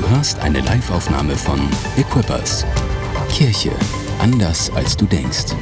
[0.00, 1.60] Du hörst eine Liveaufnahme von
[1.98, 2.64] Equippers.
[3.28, 3.72] Kirche
[4.18, 5.54] anders als du denkst.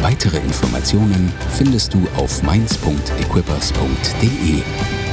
[0.00, 5.03] Weitere Informationen findest du auf mainz.equippers.de.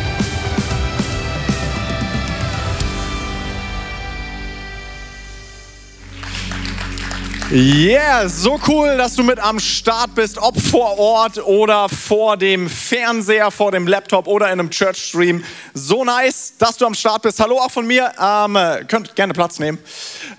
[7.54, 12.70] Yeah, so cool, dass du mit am Start bist, ob vor Ort oder vor dem
[12.70, 15.44] Fernseher, vor dem Laptop oder in einem Church-Stream.
[15.74, 17.42] So nice, dass du am Start bist.
[17.42, 19.80] Hallo auch von mir, ähm, könnt gerne Platz nehmen.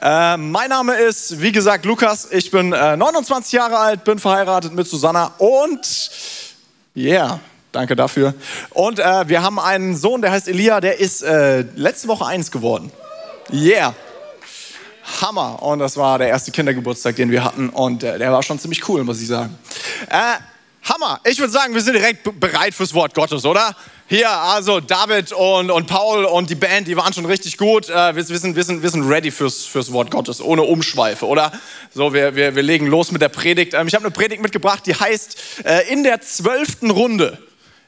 [0.01, 2.29] Äh, mein Name ist, wie gesagt, Lukas.
[2.31, 6.11] Ich bin äh, 29 Jahre alt, bin verheiratet mit Susanna und
[6.97, 7.41] yeah,
[7.73, 8.33] danke dafür.
[8.71, 12.51] Und äh, wir haben einen Sohn, der heißt Elia, der ist äh, letzte Woche eins
[12.51, 12.91] geworden.
[13.53, 13.95] Yeah.
[15.21, 15.63] Hammer.
[15.63, 17.69] Und das war der erste Kindergeburtstag, den wir hatten.
[17.69, 19.59] Und äh, der war schon ziemlich cool, muss ich sagen.
[20.09, 20.41] Äh,
[20.85, 21.21] Hammer.
[21.25, 23.77] Ich würde sagen, wir sind direkt bereit fürs Wort Gottes, oder?
[24.09, 27.89] Hier, also David und, und Paul und die Band, die waren schon richtig gut.
[27.89, 31.27] Äh, wir, wir, sind, wir, sind, wir sind ready fürs, fürs Wort Gottes, ohne Umschweife,
[31.27, 31.53] oder?
[31.95, 33.75] So, wir, wir, wir legen los mit der Predigt.
[33.75, 37.39] Ähm, ich habe eine Predigt mitgebracht, die heißt äh, In der zwölften Runde.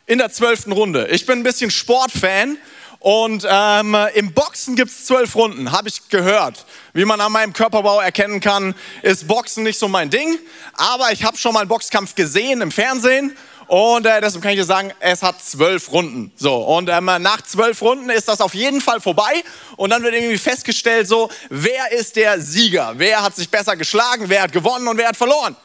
[0.06, 1.08] In der zwölften Runde.
[1.08, 2.58] Ich bin ein bisschen Sportfan.
[3.04, 6.64] Und ähm, im Boxen gibt es zwölf Runden, habe ich gehört.
[6.94, 10.38] Wie man an meinem Körperbau erkennen kann, ist Boxen nicht so mein Ding.
[10.72, 13.36] Aber ich habe schon mal einen Boxkampf gesehen im Fernsehen.
[13.66, 16.32] Und äh, deshalb kann ich dir sagen, es hat zwölf Runden.
[16.36, 19.44] So, und ähm, nach zwölf Runden ist das auf jeden Fall vorbei.
[19.76, 22.94] Und dann wird irgendwie festgestellt, so, wer ist der Sieger?
[22.96, 24.30] Wer hat sich besser geschlagen?
[24.30, 25.56] Wer hat gewonnen und wer hat verloren?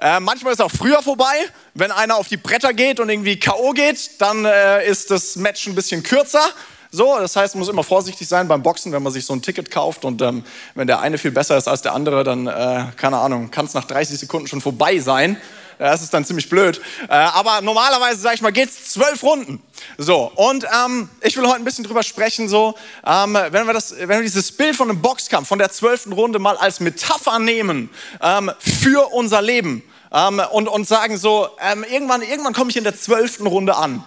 [0.00, 1.44] Äh, manchmal ist auch früher vorbei.
[1.74, 3.72] Wenn einer auf die Bretter geht und irgendwie K.O.
[3.72, 6.54] geht, dann äh, ist das Match ein bisschen kürzer.
[6.96, 9.42] So, das heißt, man muss immer vorsichtig sein beim Boxen, wenn man sich so ein
[9.42, 10.42] Ticket kauft und ähm,
[10.74, 13.74] wenn der eine viel besser ist als der andere, dann, äh, keine Ahnung, kann es
[13.74, 15.36] nach 30 Sekunden schon vorbei sein.
[15.78, 16.80] Das ist dann ziemlich blöd.
[17.10, 19.62] Äh, aber normalerweise, sage ich mal, geht es zwölf Runden.
[19.98, 22.74] So, und ähm, ich will heute ein bisschen drüber sprechen, so,
[23.06, 26.38] ähm, wenn, wir das, wenn wir dieses Bild von einem Boxkampf, von der zwölften Runde
[26.38, 27.90] mal als Metapher nehmen
[28.22, 29.82] ähm, für unser Leben
[30.14, 34.02] ähm, und, und sagen so, ähm, irgendwann, irgendwann komme ich in der zwölften Runde an.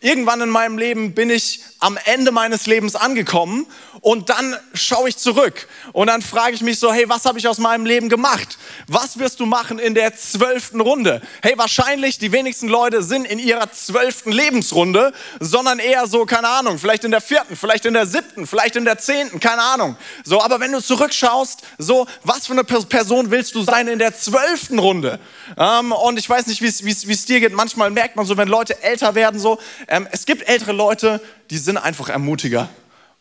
[0.00, 3.66] Irgendwann in meinem Leben bin ich am Ende meines Lebens angekommen
[4.02, 7.48] und dann schaue ich zurück und dann frage ich mich so, hey, was habe ich
[7.48, 8.58] aus meinem Leben gemacht?
[8.86, 11.22] Was wirst du machen in der zwölften Runde?
[11.42, 16.78] Hey, wahrscheinlich die wenigsten Leute sind in ihrer zwölften Lebensrunde, sondern eher so, keine Ahnung,
[16.78, 19.96] vielleicht in der vierten, vielleicht in der siebten, vielleicht in der zehnten, keine Ahnung.
[20.24, 24.16] So, aber wenn du zurückschaust, so, was für eine Person willst du sein in der
[24.16, 25.18] zwölften Runde?
[25.56, 26.66] Ähm, und ich weiß nicht, wie
[27.12, 27.52] es dir geht.
[27.52, 29.58] Manchmal merkt man so, wenn Leute älter werden, so,
[29.88, 31.20] ähm, es gibt ältere Leute,
[31.50, 32.68] die sind einfach Ermutiger.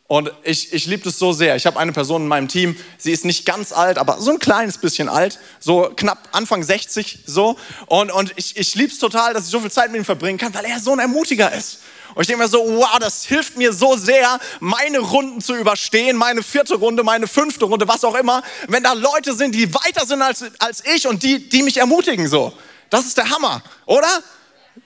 [0.10, 1.56] Und ich, ich liebe das so sehr.
[1.56, 4.40] Ich habe eine Person in meinem Team, sie ist nicht ganz alt, aber so ein
[4.40, 7.58] kleines bisschen alt, so knapp Anfang 60 so.
[7.86, 10.40] Und, und ich, ich liebe es total, dass ich so viel Zeit mit ihm verbringen
[10.40, 11.82] kann, weil er so ein Ermutiger ist.
[12.16, 16.18] Und ich denke mir so, wow, das hilft mir so sehr, meine Runden zu überstehen,
[16.18, 18.42] meine vierte Runde, meine fünfte Runde, was auch immer.
[18.68, 22.28] Wenn da Leute sind, die weiter sind als, als ich und die, die mich ermutigen
[22.28, 22.52] so.
[22.90, 24.08] Das ist der Hammer, oder?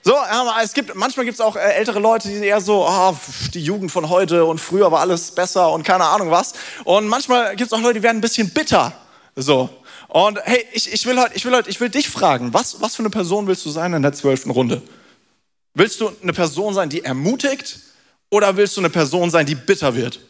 [0.02, 0.14] So,
[0.62, 3.16] es gibt, manchmal gibt es auch äh, ältere Leute, die eher so, oh,
[3.52, 6.54] die Jugend von heute und früher war alles besser und keine Ahnung was.
[6.84, 8.92] Und manchmal gibt es auch Leute, die werden ein bisschen bitter.
[9.36, 9.70] So.
[10.08, 12.96] Und hey, ich, ich will heute, ich will heute, ich will dich fragen, was, was
[12.96, 14.82] für eine Person willst du sein in der zwölften Runde?
[15.74, 17.80] Willst du eine Person sein, die ermutigt
[18.30, 20.20] oder willst du eine Person sein, die bitter wird?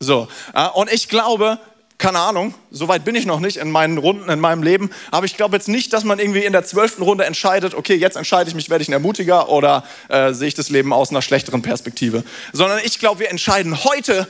[0.00, 0.28] So.
[0.54, 1.58] Äh, und ich glaube,
[1.98, 4.90] keine Ahnung, so weit bin ich noch nicht in meinen Runden, in meinem Leben.
[5.10, 8.16] Aber ich glaube jetzt nicht, dass man irgendwie in der zwölften Runde entscheidet, okay, jetzt
[8.16, 11.22] entscheide ich mich, werde ich ein Ermutiger oder äh, sehe ich das Leben aus einer
[11.22, 12.24] schlechteren Perspektive.
[12.52, 14.26] Sondern ich glaube, wir entscheiden heute,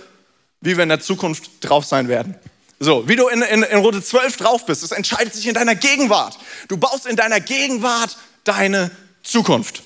[0.61, 2.35] wie wir in der Zukunft drauf sein werden.
[2.81, 5.75] So, wie du in, in, in Runde 12 drauf bist, das entscheidet sich in deiner
[5.75, 6.39] Gegenwart.
[6.69, 8.91] Du baust in deiner Gegenwart deine
[9.23, 9.83] Zukunft.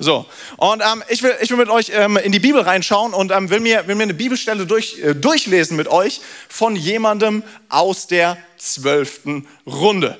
[0.00, 0.26] So,
[0.58, 3.50] und ähm, ich, will, ich will mit euch ähm, in die Bibel reinschauen und ähm,
[3.50, 8.38] will, mir, will mir eine Bibelstelle durch, äh, durchlesen mit euch von jemandem aus der
[8.58, 10.16] zwölften Runde.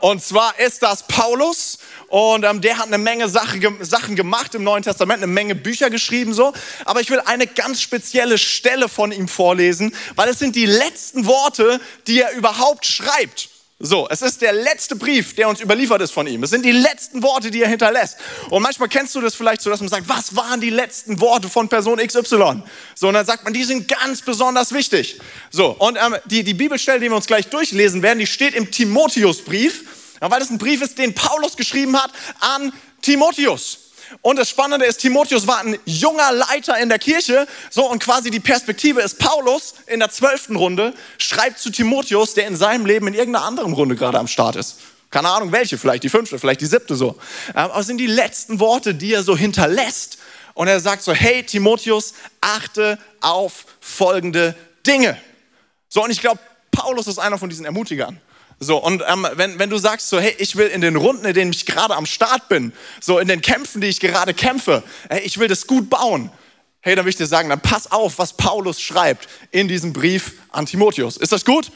[0.00, 4.64] Und zwar ist das Paulus und ähm, der hat eine Menge Sache, Sachen gemacht im
[4.64, 6.54] Neuen Testament, eine Menge Bücher geschrieben so.
[6.86, 11.26] Aber ich will eine ganz spezielle Stelle von ihm vorlesen, weil es sind die letzten
[11.26, 13.50] Worte, die er überhaupt schreibt.
[13.82, 16.42] So, es ist der letzte Brief, der uns überliefert ist von ihm.
[16.42, 18.18] Es sind die letzten Worte, die er hinterlässt.
[18.50, 21.48] Und manchmal kennst du das vielleicht so, dass man sagt, was waren die letzten Worte
[21.48, 22.62] von Person XY?
[22.94, 25.18] So, und dann sagt man, die sind ganz besonders wichtig.
[25.50, 28.70] So, und ähm, die, die Bibelstelle, die wir uns gleich durchlesen werden, die steht im
[28.70, 29.84] Timotheusbrief,
[30.20, 33.89] weil das ein Brief ist, den Paulus geschrieben hat an Timotheus.
[34.22, 37.46] Und das Spannende ist, Timotheus war ein junger Leiter in der Kirche.
[37.70, 42.46] So, und quasi die Perspektive ist, Paulus in der zwölften Runde schreibt zu Timotheus, der
[42.46, 44.76] in seinem Leben in irgendeiner anderen Runde gerade am Start ist.
[45.10, 47.16] Keine Ahnung welche, vielleicht die fünfte, vielleicht die siebte so.
[47.48, 50.18] Ähm, aber es sind die letzten Worte, die er so hinterlässt
[50.54, 54.54] Und er sagt so, hey Timotheus, achte auf folgende
[54.86, 55.16] Dinge.
[55.88, 56.40] So, und ich glaube,
[56.70, 58.20] Paulus ist einer von diesen Ermutigern.
[58.62, 61.32] So, und ähm, wenn, wenn du sagst so, hey, ich will in den Runden, in
[61.32, 65.20] denen ich gerade am Start bin, so in den Kämpfen, die ich gerade kämpfe, hey,
[65.20, 66.30] ich will das gut bauen,
[66.82, 70.34] hey, dann will ich dir sagen, dann pass auf, was Paulus schreibt in diesem Brief
[70.50, 71.16] an Timotheus.
[71.16, 71.72] Ist das gut?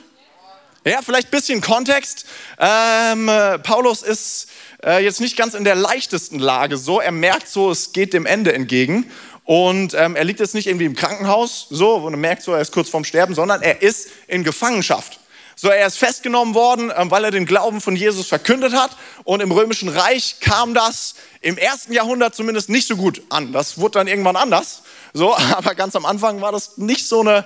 [0.84, 2.26] Ja, vielleicht ein bisschen Kontext.
[2.58, 3.30] Ähm,
[3.62, 4.48] Paulus ist
[4.84, 7.00] äh, jetzt nicht ganz in der leichtesten Lage so.
[7.00, 9.10] Er merkt so, es geht dem Ende entgegen.
[9.44, 12.72] Und ähm, er liegt jetzt nicht irgendwie im Krankenhaus, so, er merkt so, er ist
[12.72, 15.20] kurz vorm Sterben, sondern er ist in Gefangenschaft.
[15.56, 18.90] So, er ist festgenommen worden, ähm, weil er den Glauben von Jesus verkündet hat.
[19.24, 23.52] Und im Römischen Reich kam das im ersten Jahrhundert zumindest nicht so gut an.
[23.52, 24.82] Das wurde dann irgendwann anders.
[25.12, 27.44] So, aber ganz am Anfang war das nicht so eine,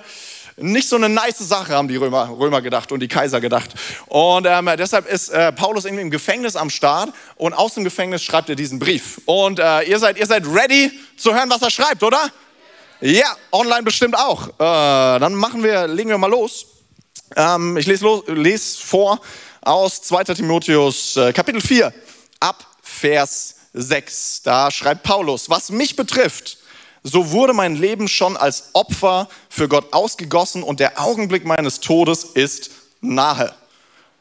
[0.57, 3.69] nicht so eine nice Sache, haben die Römer, Römer gedacht und die Kaiser gedacht.
[4.07, 8.23] Und ähm, deshalb ist äh, Paulus irgendwie im Gefängnis am Start und aus dem Gefängnis
[8.23, 9.21] schreibt er diesen Brief.
[9.25, 12.19] Und äh, ihr, seid, ihr seid ready zu hören, was er schreibt, oder?
[13.01, 14.47] Ja, online bestimmt auch.
[14.47, 16.65] Äh, dann machen wir, legen wir mal los.
[17.35, 19.19] Ähm, ich lese, los, lese vor
[19.61, 20.23] aus 2.
[20.35, 21.93] Timotheus äh, Kapitel 4
[22.39, 24.43] ab Vers 6.
[24.43, 26.57] Da schreibt Paulus, was mich betrifft,
[27.03, 32.23] so wurde mein Leben schon als Opfer für Gott ausgegossen und der Augenblick meines Todes
[32.23, 32.71] ist
[33.01, 33.53] nahe.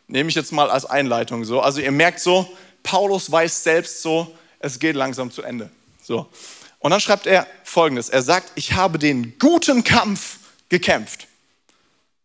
[0.07, 1.61] Nehme ich jetzt mal als Einleitung so.
[1.61, 2.49] Also ihr merkt so,
[2.83, 5.71] Paulus weiß selbst so, es geht langsam zu Ende.
[6.03, 6.29] So.
[6.79, 8.09] Und dann schreibt er folgendes.
[8.09, 10.39] Er sagt, ich habe den guten Kampf
[10.69, 11.27] gekämpft.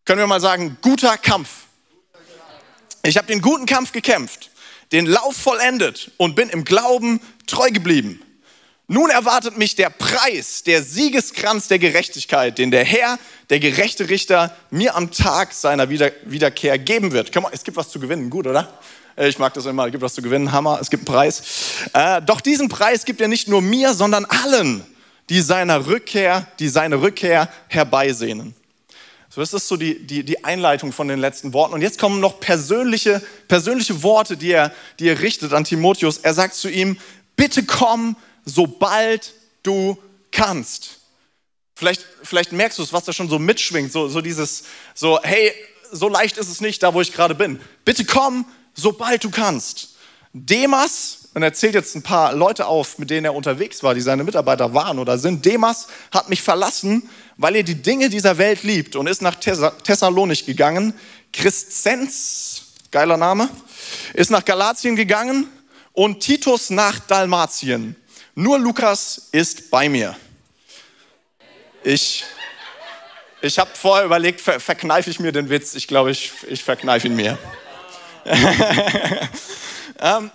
[0.06, 1.50] Können wir mal sagen, guter Kampf.
[3.04, 4.50] Ich habe den guten Kampf gekämpft,
[4.92, 8.22] den Lauf vollendet und bin im Glauben treu geblieben.
[8.88, 13.18] Nun erwartet mich der Preis, der Siegeskranz der Gerechtigkeit, den der Herr,
[13.50, 17.34] der gerechte Richter, mir am Tag seiner Wieder Wiederkehr geben wird.
[17.34, 18.78] Mal, es gibt was zu gewinnen, gut, oder?
[19.16, 21.44] Ich mag das immer, es gibt was zu gewinnen, Hammer, es gibt einen Preis.
[21.94, 24.84] Äh, doch diesen Preis gibt er nicht nur mir, sondern allen,
[25.30, 28.54] die seiner Rückkehr, die seine Rückkehr herbeisehnen.
[29.34, 31.74] So, das ist so die, die, die Einleitung von den letzten Worten.
[31.74, 36.20] Und jetzt kommen noch persönliche, persönliche Worte, die er, die er richtet an Timotheus.
[36.20, 37.00] Er sagt zu ihm,
[37.36, 38.16] bitte komm
[38.46, 39.34] sobald
[39.64, 39.98] du
[40.32, 41.00] kannst.
[41.74, 45.52] Vielleicht, vielleicht merkst du es, was da schon so mitschwingt, so, so dieses, so, hey,
[45.92, 47.60] so leicht ist es nicht, da wo ich gerade bin.
[47.86, 48.46] Bitte komm,
[48.76, 49.96] sobald du kannst.
[50.34, 54.02] Demas, und er zählt jetzt ein paar Leute auf, mit denen er unterwegs war, die
[54.02, 55.44] seine Mitarbeiter waren oder sind.
[55.46, 60.46] Demas hat mich verlassen, weil er die Dinge dieser Welt liebt und ist nach Thessalonich
[60.46, 60.94] gegangen.
[61.32, 63.50] Christenz, geiler Name,
[64.14, 65.48] ist nach Galatien gegangen
[65.94, 67.96] und Titus nach Dalmatien.
[68.36, 70.16] Nur Lukas ist bei mir.
[71.84, 72.24] Ich,
[73.42, 75.74] ich habe vorher überlegt, ver verkneife ich mir den Witz?
[75.74, 77.38] Ich glaube, ich, ich verkneife ihn mir.
[80.00, 80.32] ähm,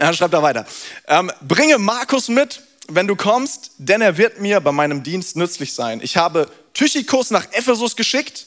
[0.00, 0.66] ja, schreibt er weiter.
[1.08, 5.74] Ähm, bringe Markus mit, wenn du kommst, denn er wird mir bei meinem Dienst nützlich
[5.74, 6.00] sein.
[6.02, 8.46] Ich habe Tychikus nach Ephesus geschickt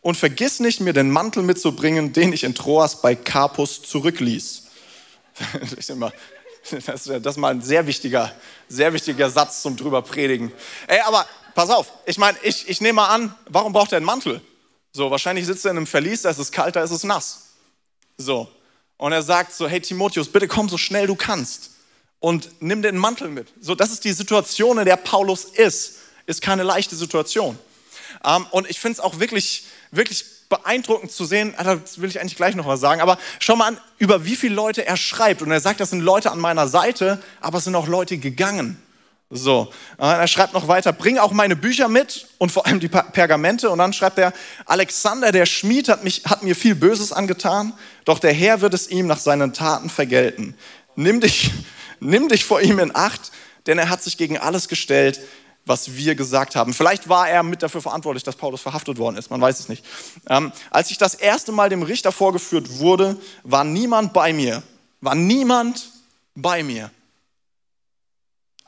[0.00, 4.62] und vergiss nicht, mir den Mantel mitzubringen, den ich in Troas bei Carpus zurückließ.
[6.80, 8.32] das ist mal ein sehr wichtiger,
[8.68, 10.52] sehr wichtiger Satz zum drüber predigen.
[10.86, 14.06] Ey, aber pass auf, ich meine, ich, ich nehme mal an, warum braucht er einen
[14.06, 14.40] Mantel?
[14.92, 17.50] So, wahrscheinlich sitzt er in einem Verlies, da ist es kalt, da ist es nass.
[18.16, 18.48] So.
[18.98, 21.70] Und er sagt so, hey Timotheus, bitte komm so schnell du kannst
[22.20, 23.48] und nimm den Mantel mit.
[23.60, 25.98] So, das ist die Situation, in der Paulus ist.
[26.26, 27.58] Ist keine leichte Situation.
[28.24, 32.36] Ähm, und ich finde es auch wirklich, wirklich beeindruckend zu sehen, das will ich eigentlich
[32.36, 35.42] gleich noch was sagen, aber schau mal an, über wie viele Leute er schreibt.
[35.42, 38.80] Und er sagt, das sind Leute an meiner Seite, aber es sind auch Leute gegangen.
[39.28, 43.70] So, er schreibt noch weiter, bring auch meine Bücher mit und vor allem die Pergamente.
[43.70, 44.32] Und dann schreibt er,
[44.66, 47.72] Alexander, der Schmied, hat, mich, hat mir viel Böses angetan,
[48.04, 50.54] doch der Herr wird es ihm nach seinen Taten vergelten.
[50.94, 51.50] Nimm dich,
[52.00, 53.32] nimm dich vor ihm in Acht,
[53.66, 55.20] denn er hat sich gegen alles gestellt,
[55.64, 56.72] was wir gesagt haben.
[56.72, 59.84] Vielleicht war er mit dafür verantwortlich, dass Paulus verhaftet worden ist, man weiß es nicht.
[60.28, 64.62] Ähm, als ich das erste Mal dem Richter vorgeführt wurde, war niemand bei mir.
[65.00, 65.90] War niemand
[66.36, 66.92] bei mir.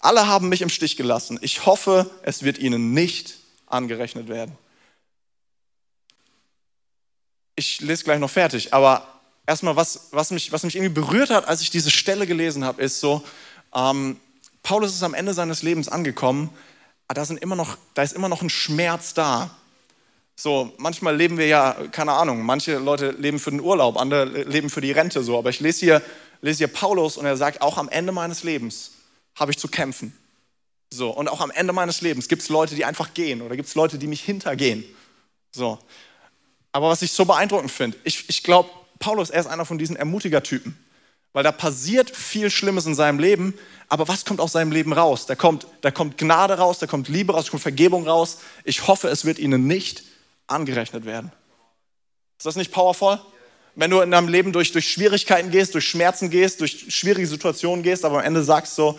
[0.00, 1.38] Alle haben mich im Stich gelassen.
[1.42, 3.34] Ich hoffe, es wird ihnen nicht
[3.66, 4.56] angerechnet werden.
[7.56, 9.06] Ich lese gleich noch fertig, aber
[9.46, 12.80] erstmal, was, was, mich, was mich irgendwie berührt hat, als ich diese Stelle gelesen habe,
[12.80, 13.24] ist so,
[13.74, 14.20] ähm,
[14.62, 16.50] Paulus ist am Ende seines Lebens angekommen
[17.08, 19.50] aber da, sind immer noch, da ist immer noch ein Schmerz da.
[20.36, 24.68] So, manchmal leben wir ja, keine Ahnung, manche Leute leben für den Urlaub, andere leben
[24.68, 25.38] für die Rente so.
[25.38, 26.02] Aber ich lese hier,
[26.42, 28.92] lese hier Paulus und er sagt, auch am Ende meines Lebens
[29.38, 30.16] habe ich zu kämpfen.
[30.90, 33.68] So, und auch am Ende meines Lebens gibt es Leute, die einfach gehen oder gibt
[33.68, 34.84] es Leute, die mich hintergehen.
[35.52, 35.78] So.
[36.72, 39.96] Aber was ich so beeindruckend finde, ich, ich glaube, Paulus, er ist einer von diesen
[39.96, 40.76] Ermutiger-Typen.
[41.32, 43.54] weil da passiert viel Schlimmes in seinem Leben,
[43.88, 45.26] aber was kommt aus seinem Leben raus?
[45.26, 48.38] Da kommt, da kommt Gnade raus, da kommt Liebe raus, da kommt Vergebung raus.
[48.64, 50.02] Ich hoffe, es wird ihnen nicht
[50.46, 51.30] angerechnet werden.
[52.38, 53.20] Ist das nicht powerful?
[53.74, 57.82] Wenn du in deinem Leben durch, durch Schwierigkeiten gehst, durch Schmerzen gehst, durch schwierige Situationen
[57.82, 58.98] gehst, aber am Ende sagst so,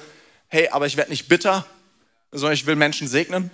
[0.49, 1.65] hey, aber ich werde nicht bitter,
[2.31, 3.49] sondern ich will Menschen segnen.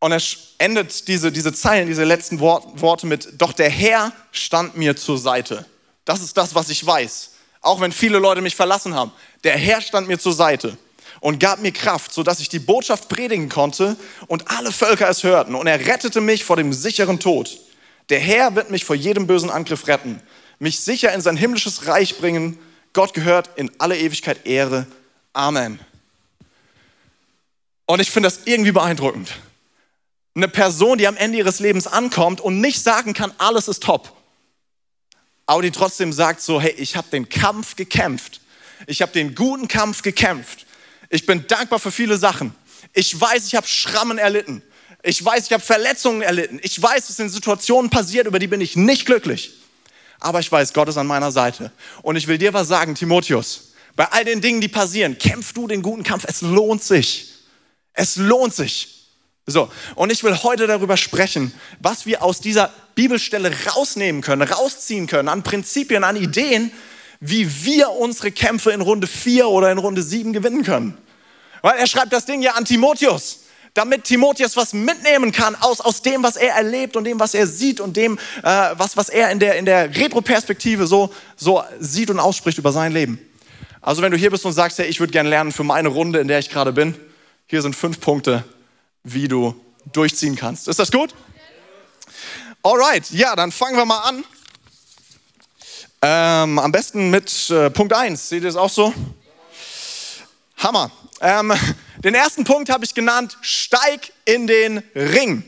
[0.00, 0.22] Und er
[0.58, 5.66] endet diese, diese Zeilen, diese letzten Worte mit, doch der Herr stand mir zur Seite.
[6.04, 7.32] Das ist das, was ich weiß.
[7.60, 9.10] Auch wenn viele Leute mich verlassen haben.
[9.42, 10.78] Der Herr stand mir zur Seite
[11.20, 13.96] und gab mir Kraft, sodass ich die Botschaft predigen konnte
[14.28, 15.54] und alle Völker es hörten.
[15.54, 17.58] Und er rettete mich vor dem sicheren Tod.
[18.08, 20.22] Der Herr wird mich vor jedem bösen Angriff retten,
[20.60, 22.58] mich sicher in sein himmlisches Reich bringen.
[22.98, 24.84] Gott gehört in alle Ewigkeit Ehre.
[25.32, 25.78] Amen.
[27.86, 29.30] Und ich finde das irgendwie beeindruckend
[30.34, 34.16] eine Person, die am Ende ihres Lebens ankommt und nicht sagen kann, alles ist top.
[35.46, 38.40] Aber die trotzdem sagt so, hey, ich habe den Kampf gekämpft.
[38.88, 40.66] Ich habe den guten Kampf gekämpft.
[41.08, 42.52] Ich bin dankbar für viele Sachen.
[42.94, 44.60] Ich weiß, ich habe Schrammen erlitten.
[45.04, 46.58] Ich weiß, ich habe Verletzungen erlitten.
[46.64, 49.57] Ich weiß, es sind Situationen passiert, über die bin ich nicht glücklich.
[50.20, 51.70] Aber ich weiß, Gott ist an meiner Seite.
[52.02, 53.72] Und ich will dir was sagen, Timotheus.
[53.94, 56.24] Bei all den Dingen, die passieren, kämpf du den guten Kampf.
[56.26, 57.34] Es lohnt sich.
[57.92, 58.98] Es lohnt sich.
[59.46, 65.06] So, und ich will heute darüber sprechen, was wir aus dieser Bibelstelle rausnehmen können, rausziehen
[65.06, 66.70] können, an Prinzipien, an Ideen,
[67.20, 70.98] wie wir unsere Kämpfe in Runde 4 oder in Runde 7 gewinnen können.
[71.62, 73.44] Weil er schreibt das Ding ja an Timotheus,
[73.74, 77.46] damit Timotheus was mitnehmen kann aus, aus dem, was er erlebt und dem, was er
[77.46, 82.10] sieht und dem, äh, was, was er in der, in der Retroperspektive so, so sieht
[82.10, 83.18] und ausspricht über sein Leben.
[83.80, 86.18] Also wenn du hier bist und sagst, hey, ich würde gerne lernen für meine Runde,
[86.18, 86.94] in der ich gerade bin,
[87.46, 88.44] hier sind fünf Punkte,
[89.04, 89.54] wie du
[89.92, 90.68] durchziehen kannst.
[90.68, 91.14] Ist das gut?
[92.62, 94.24] Alright, ja, dann fangen wir mal an.
[96.02, 98.28] Ähm, am besten mit äh, Punkt 1.
[98.28, 98.92] Seht ihr es auch so?
[100.58, 100.90] Hammer.
[101.20, 101.52] Ähm,
[102.04, 105.44] den ersten Punkt habe ich genannt, steig in den Ring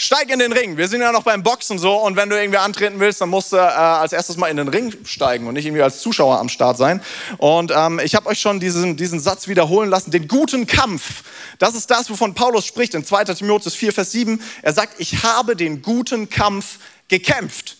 [0.00, 0.76] steig in den Ring.
[0.76, 3.52] Wir sind ja noch beim Boxen so und wenn du irgendwie antreten willst, dann musst
[3.52, 6.48] du äh, als erstes mal in den Ring steigen und nicht irgendwie als Zuschauer am
[6.48, 7.02] Start sein.
[7.38, 11.24] Und ähm, ich habe euch schon diesen, diesen Satz wiederholen lassen, den guten Kampf.
[11.58, 13.24] Das ist das, wovon Paulus spricht in 2.
[13.24, 14.40] Timotheus 4, Vers 7.
[14.62, 17.76] Er sagt, ich habe den guten Kampf gekämpft.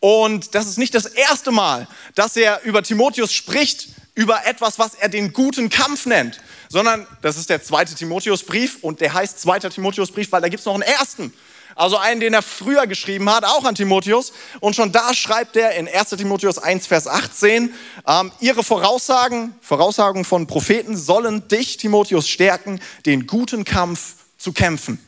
[0.00, 4.94] Und das ist nicht das erste Mal, dass er über Timotheus spricht, über etwas, was
[4.94, 6.40] er den guten Kampf nennt,
[6.74, 10.66] sondern das ist der zweite Timotheusbrief und der heißt zweiter Timotheusbrief, weil da gibt es
[10.66, 11.32] noch einen ersten.
[11.76, 14.32] Also einen, den er früher geschrieben hat, auch an Timotheus.
[14.58, 17.72] Und schon da schreibt er in 1 Timotheus 1, Vers 18,
[18.08, 24.98] ähm, ihre Voraussagen, Voraussagen von Propheten sollen dich, Timotheus, stärken, den guten Kampf zu kämpfen.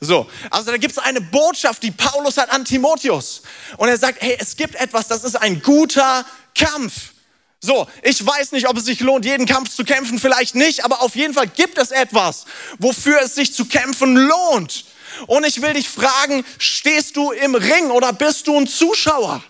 [0.00, 3.42] So, also da gibt es eine Botschaft, die Paulus hat an Timotheus.
[3.76, 7.12] Und er sagt, hey, es gibt etwas, das ist ein guter Kampf.
[7.60, 11.02] So, ich weiß nicht, ob es sich lohnt, jeden Kampf zu kämpfen, vielleicht nicht, aber
[11.02, 12.44] auf jeden Fall gibt es etwas,
[12.78, 14.84] wofür es sich zu kämpfen lohnt.
[15.26, 19.42] Und ich will dich fragen, stehst du im Ring oder bist du ein Zuschauer?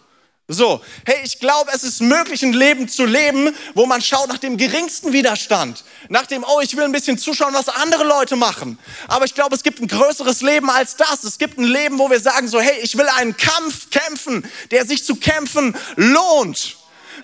[0.48, 4.38] So, hey, ich glaube, es ist möglich, ein Leben zu leben, wo man schaut nach
[4.38, 5.82] dem geringsten Widerstand.
[6.08, 8.78] Nach dem, oh, ich will ein bisschen zuschauen, was andere Leute machen.
[9.08, 11.24] Aber ich glaube, es gibt ein größeres Leben als das.
[11.24, 14.86] Es gibt ein Leben, wo wir sagen so, hey, ich will einen Kampf kämpfen, der
[14.86, 16.76] sich zu kämpfen lohnt.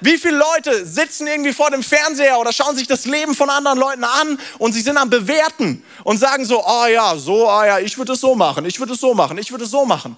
[0.03, 3.79] Wie viele Leute sitzen irgendwie vor dem Fernseher oder schauen sich das Leben von anderen
[3.79, 7.79] Leuten an und sie sind am Bewerten und sagen so, oh ja, so, ah ja,
[7.79, 10.17] ich würde es so machen, ich würde es so machen, ich würde es so machen.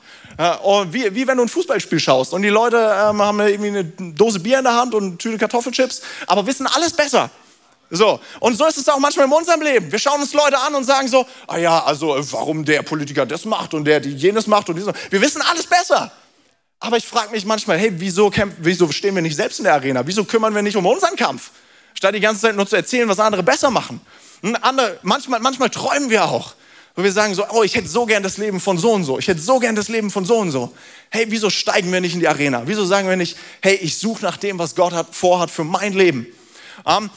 [0.62, 3.84] und wie, wie wenn du ein Fußballspiel schaust und die Leute ähm, haben irgendwie eine
[3.84, 7.30] Dose Bier in der Hand und eine Tüte Kartoffelchips, aber wissen alles besser.
[7.90, 9.92] So, und so ist es auch manchmal in unserem Leben.
[9.92, 13.44] Wir schauen uns Leute an und sagen so, ah ja, also warum der Politiker das
[13.44, 14.92] macht und der die jenes macht und dieses.
[15.10, 16.10] Wir wissen alles besser.
[16.84, 20.06] Aber ich frage mich manchmal, hey, wieso, wieso stehen wir nicht selbst in der Arena?
[20.06, 21.50] Wieso kümmern wir nicht um unseren Kampf?
[21.94, 24.02] Statt die ganze Zeit nur zu erzählen, was andere besser machen.
[24.42, 26.52] Hm, andere, manchmal, manchmal träumen wir auch.
[26.94, 29.18] Wo wir sagen so, oh, ich hätte so gern das Leben von so und so.
[29.18, 30.74] Ich hätte so gern das Leben von so und so.
[31.08, 32.64] Hey, wieso steigen wir nicht in die Arena?
[32.66, 35.94] Wieso sagen wir nicht, hey, ich suche nach dem, was Gott hat, vorhat für mein
[35.94, 36.26] Leben?
[36.84, 37.10] Um, ähm,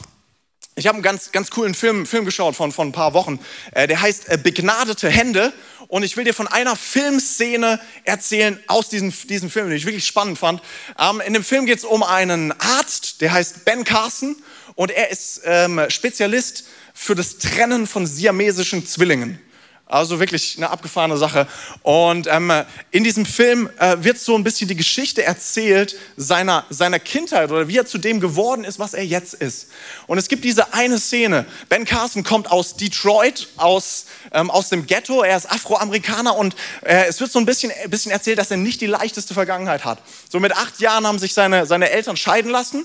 [0.78, 3.40] ich habe einen ganz, ganz coolen Film, Film geschaut von, von ein paar Wochen.
[3.72, 5.52] Äh, der heißt äh, Begnadete Hände.
[5.88, 10.06] Und ich will dir von einer Filmszene erzählen aus diesem, diesem Film, den ich wirklich
[10.06, 10.62] spannend fand.
[10.98, 14.36] Ähm, in dem Film geht es um einen Arzt, der heißt Ben Carson.
[14.76, 19.40] Und er ist ähm, Spezialist für das Trennen von siamesischen Zwillingen.
[19.88, 21.46] Also wirklich eine abgefahrene Sache.
[21.82, 22.52] Und ähm,
[22.90, 27.68] in diesem Film äh, wird so ein bisschen die Geschichte erzählt seiner, seiner Kindheit oder
[27.68, 29.68] wie er zu dem geworden ist, was er jetzt ist.
[30.06, 31.46] Und es gibt diese eine Szene.
[31.70, 35.22] Ben Carson kommt aus Detroit, aus, ähm, aus dem Ghetto.
[35.22, 38.58] Er ist Afroamerikaner und äh, es wird so ein bisschen, ein bisschen erzählt, dass er
[38.58, 40.02] nicht die leichteste Vergangenheit hat.
[40.30, 42.84] So mit acht Jahren haben sich seine, seine Eltern scheiden lassen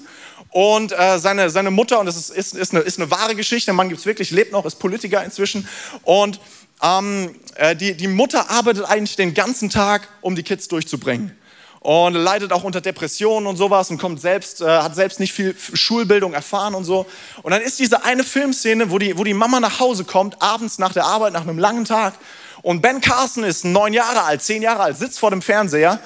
[0.54, 3.66] und äh, seine, seine Mutter, und das ist, ist, ist, eine, ist eine wahre Geschichte,
[3.66, 5.68] der Mann gibt es wirklich, lebt noch, ist Politiker inzwischen
[6.04, 6.40] und
[6.84, 11.36] ähm, äh, die, die Mutter arbeitet eigentlich den ganzen Tag, um die Kids durchzubringen.
[11.80, 15.54] Und leidet auch unter Depressionen und sowas und kommt selbst, äh, hat selbst nicht viel
[15.74, 17.06] Schulbildung erfahren und so.
[17.42, 20.78] Und dann ist diese eine Filmszene, wo die, wo die Mama nach Hause kommt, abends
[20.78, 22.14] nach der Arbeit, nach einem langen Tag.
[22.62, 26.00] Und Ben Carson ist neun Jahre alt, zehn Jahre alt, sitzt vor dem Fernseher.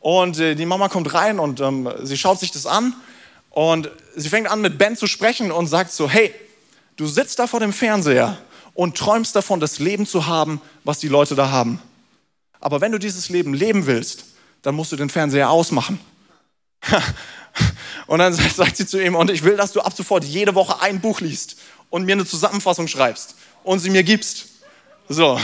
[0.00, 2.94] Und äh, die Mama kommt rein und ähm, sie schaut sich das an.
[3.50, 6.34] Und sie fängt an mit Ben zu sprechen und sagt so, hey,
[6.96, 8.38] du sitzt da vor dem Fernseher
[8.74, 11.82] und träumst davon, das Leben zu haben, was die Leute da haben.
[12.60, 14.24] Aber wenn du dieses Leben leben willst,
[14.62, 15.98] dann musst du den Fernseher ausmachen.
[18.06, 20.80] und dann sagt sie zu ihm, und ich will, dass du ab sofort jede Woche
[20.80, 21.56] ein Buch liest
[21.90, 24.46] und mir eine Zusammenfassung schreibst und sie mir gibst.
[25.08, 25.40] So,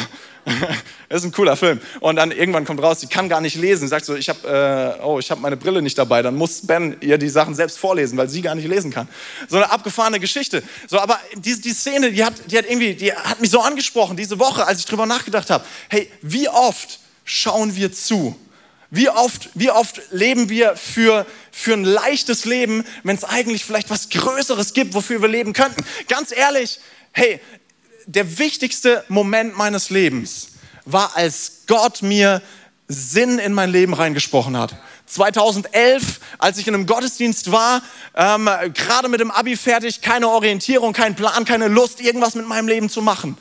[1.08, 1.80] ist ein cooler Film.
[2.00, 3.82] Und dann irgendwann kommt raus, sie kann gar nicht lesen.
[3.82, 6.22] Sie sagt so, ich habe äh, oh, hab meine Brille nicht dabei.
[6.22, 9.08] Dann muss Ben ihr die Sachen selbst vorlesen, weil sie gar nicht lesen kann.
[9.48, 10.62] So eine abgefahrene Geschichte.
[10.86, 14.16] So, aber die, die Szene, die hat, die hat irgendwie, die hat mich so angesprochen
[14.16, 15.64] diese Woche, als ich drüber nachgedacht habe.
[15.88, 18.36] Hey, wie oft schauen wir zu?
[18.90, 23.90] Wie oft, wie oft leben wir für, für ein leichtes Leben, wenn es eigentlich vielleicht
[23.90, 25.84] was Größeres gibt, wofür wir leben könnten?
[26.08, 26.78] Ganz ehrlich,
[27.10, 27.40] hey,
[28.06, 30.48] der wichtigste Moment meines Lebens
[30.84, 32.40] war, als Gott mir
[32.88, 34.76] Sinn in mein Leben reingesprochen hat.
[35.06, 37.82] 2011, als ich in einem Gottesdienst war,
[38.14, 42.68] ähm, gerade mit dem Abi fertig, keine Orientierung, kein Plan, keine Lust, irgendwas mit meinem
[42.68, 43.36] Leben zu machen.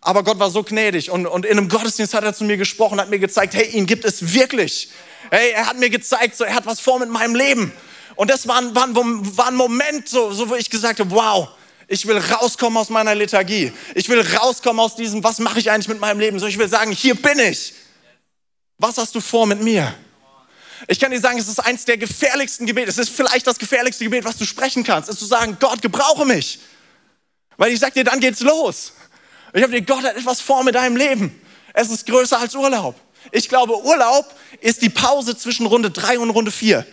[0.00, 3.00] Aber Gott war so gnädig und, und in einem Gottesdienst hat er zu mir gesprochen,
[3.00, 4.90] hat mir gezeigt, hey, ihn gibt es wirklich.
[5.30, 7.72] Hey, er hat mir gezeigt, so, er hat was vor mit meinem Leben.
[8.16, 11.48] Und das war ein, war war ein Moment, so, so, wo ich gesagt habe, wow,
[11.92, 13.70] ich will rauskommen aus meiner Lethargie.
[13.94, 16.38] Ich will rauskommen aus diesem, was mache ich eigentlich mit meinem Leben?
[16.38, 17.74] So, ich will sagen, hier bin ich.
[18.78, 19.92] Was hast du vor mit mir?
[20.88, 22.88] Ich kann dir sagen, es ist eins der gefährlichsten Gebete.
[22.88, 26.24] Es ist vielleicht das gefährlichste Gebet, was du sprechen kannst, ist zu sagen, Gott, gebrauche
[26.24, 26.60] mich.
[27.58, 28.94] Weil ich sag dir, dann geht's los.
[29.52, 31.42] Ich habe dir, Gott hat etwas vor mit deinem Leben.
[31.74, 32.98] Es ist größer als Urlaub.
[33.32, 36.86] Ich glaube, Urlaub ist die Pause zwischen Runde 3 und Runde 4.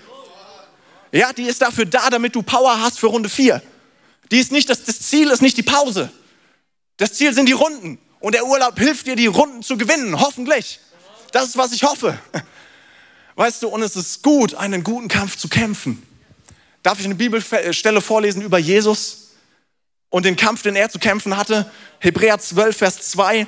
[1.14, 3.62] Ja, die ist dafür da, damit du Power hast für Runde 4.
[4.32, 6.12] Die ist nicht, das, das Ziel ist nicht die Pause.
[6.98, 8.00] Das Ziel sind die Runden.
[8.20, 10.80] Und der Urlaub hilft dir, die Runden zu gewinnen, hoffentlich.
[11.32, 12.20] Das ist, was ich hoffe.
[13.36, 16.04] Weißt du, und es ist gut, einen guten Kampf zu kämpfen.
[16.84, 19.30] Darf ich eine Bibelstelle vorlesen über Jesus
[20.10, 21.72] und den Kampf, den er zu kämpfen hatte?
[22.00, 23.48] Hebräer 12, Vers 2.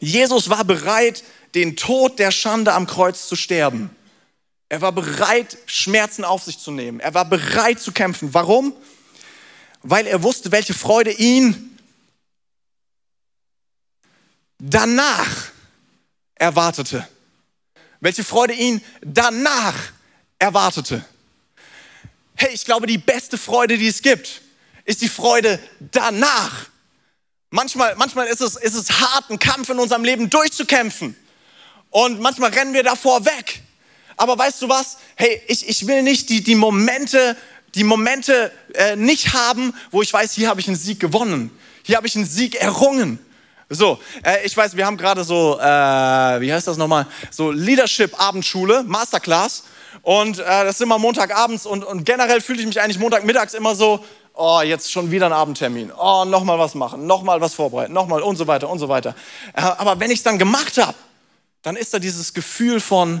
[0.00, 1.22] Jesus war bereit,
[1.54, 3.90] den Tod der Schande am Kreuz zu sterben.
[4.68, 7.00] Er war bereit, Schmerzen auf sich zu nehmen.
[7.00, 8.34] Er war bereit zu kämpfen.
[8.34, 8.74] Warum?
[9.82, 11.78] Weil er wusste, welche Freude ihn
[14.58, 15.50] danach
[16.34, 17.06] erwartete.
[18.00, 19.74] Welche Freude ihn danach
[20.38, 21.04] erwartete.
[22.34, 24.42] Hey, ich glaube, die beste Freude, die es gibt,
[24.84, 26.66] ist die Freude danach.
[27.50, 31.16] Manchmal, manchmal ist, es, ist es hart, einen Kampf in unserem Leben durchzukämpfen.
[31.90, 33.62] Und manchmal rennen wir davor weg.
[34.16, 34.98] Aber weißt du was?
[35.16, 37.36] Hey, ich, ich will nicht die, die Momente
[37.74, 41.50] die Momente äh, nicht haben, wo ich weiß, hier habe ich einen Sieg gewonnen,
[41.82, 43.18] hier habe ich einen Sieg errungen.
[43.70, 45.64] So, äh, ich weiß, wir haben gerade so, äh,
[46.40, 49.64] wie heißt das nochmal, so Leadership-Abendschule, Masterclass.
[50.02, 53.74] Und äh, das ist immer Montagabends und, und generell fühle ich mich eigentlich Montagmittags immer
[53.74, 58.22] so, oh, jetzt schon wieder ein Abendtermin, oh, nochmal was machen, nochmal was vorbereiten, nochmal
[58.22, 59.14] und so weiter und so weiter.
[59.54, 60.96] Äh, aber wenn ich es dann gemacht habe,
[61.62, 63.20] dann ist da dieses Gefühl von,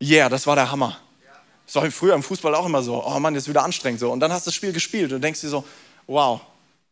[0.00, 0.98] yeah, das war der Hammer.
[1.66, 3.04] Das war früher im Fußball auch immer so.
[3.04, 4.10] Oh Mann, jetzt wieder anstrengend so.
[4.10, 5.64] Und dann hast du das Spiel gespielt und denkst dir so,
[6.06, 6.40] wow,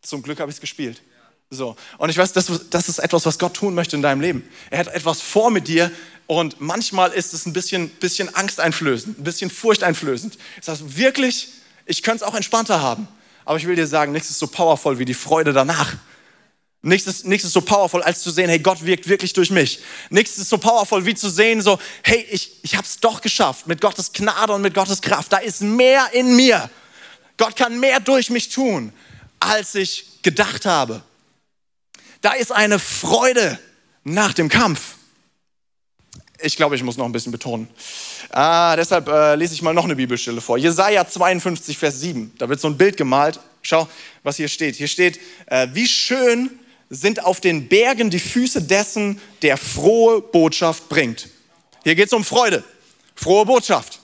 [0.01, 1.03] zum Glück habe ich es gespielt.
[1.51, 1.77] So.
[1.99, 4.49] Und ich weiß, das, das ist etwas, was Gott tun möchte in deinem Leben.
[4.71, 5.91] Er hat etwas vor mit dir
[6.27, 10.39] und manchmal ist es ein bisschen, bisschen angsteinflößend, ein bisschen furchteinflößend.
[10.57, 11.49] Das heißt, wirklich,
[11.85, 13.07] ich könnte es auch entspannter haben.
[13.45, 15.95] Aber ich will dir sagen, nichts ist so powerful wie die Freude danach.
[16.85, 19.79] Nichts ist, nichts ist so powerful, als zu sehen, hey, Gott wirkt wirklich durch mich.
[20.11, 23.69] Nichts ist so powerful, wie zu sehen, so, hey, ich, ich habe es doch geschafft
[23.69, 25.33] mit Gottes Gnade und mit Gottes Kraft.
[25.33, 26.69] Da ist mehr in mir.
[27.37, 28.93] Gott kann mehr durch mich tun,
[29.39, 31.03] als ich gedacht habe.
[32.21, 33.61] Da ist eine Freude
[34.03, 34.97] nach dem Kampf.
[36.41, 37.69] Ich glaube, ich muss noch ein bisschen betonen.
[38.31, 40.59] Ah, deshalb äh, lese ich mal noch eine Bibelstelle vor.
[40.59, 42.33] Jesaja 52, Vers 7.
[42.39, 43.39] Da wird so ein Bild gemalt.
[43.63, 43.89] Schau,
[44.25, 44.75] was hier steht.
[44.75, 46.59] Hier steht, äh, wie schön
[46.93, 51.29] sind auf den Bergen die Füße dessen, der frohe Botschaft bringt.
[51.85, 52.63] Hier geht es um Freude.
[53.15, 54.01] Frohe Botschaft.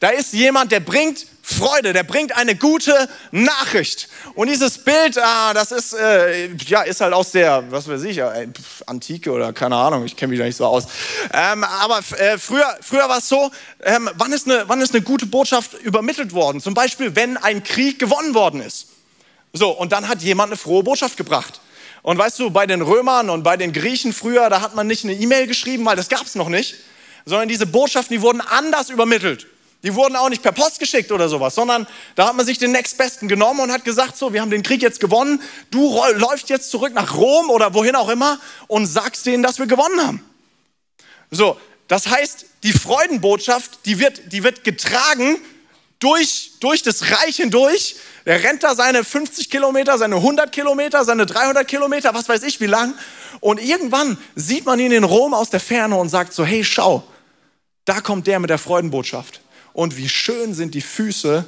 [0.00, 4.08] Da ist jemand, der bringt Freude, der bringt eine gute Nachricht.
[4.34, 8.18] Und dieses Bild, ah, das ist, äh, ja, ist halt aus der, was weiß ich,
[8.18, 8.48] äh,
[8.86, 10.86] Antike oder keine Ahnung, ich kenne mich da nicht so aus.
[11.32, 13.52] Ähm, aber äh, früher, früher war es so,
[13.84, 16.60] ähm, wann, ist eine, wann ist eine gute Botschaft übermittelt worden?
[16.60, 18.88] Zum Beispiel, wenn ein Krieg gewonnen worden ist.
[19.52, 21.60] So, und dann hat jemand eine frohe Botschaft gebracht.
[22.02, 25.04] Und weißt du, bei den Römern und bei den Griechen früher, da hat man nicht
[25.04, 26.74] eine E-Mail geschrieben, weil das gab es noch nicht,
[27.24, 29.46] sondern diese Botschaften, die wurden anders übermittelt.
[29.84, 32.70] Die wurden auch nicht per Post geschickt oder sowas, sondern da hat man sich den
[32.70, 36.70] nächstbesten genommen und hat gesagt, so, wir haben den Krieg jetzt gewonnen, du läufst jetzt
[36.70, 38.38] zurück nach Rom oder wohin auch immer
[38.68, 40.24] und sagst denen, dass wir gewonnen haben.
[41.30, 45.36] So, das heißt, die Freudenbotschaft, die wird, die wird getragen
[46.02, 47.96] durch, durch das Reich hindurch.
[48.26, 52.60] Der rennt da seine 50 Kilometer, seine 100 Kilometer, seine 300 Kilometer, was weiß ich
[52.60, 52.94] wie lang.
[53.40, 57.04] Und irgendwann sieht man ihn in Rom aus der Ferne und sagt so, hey, schau,
[57.84, 59.40] da kommt der mit der Freudenbotschaft
[59.72, 61.44] und wie schön sind die Füße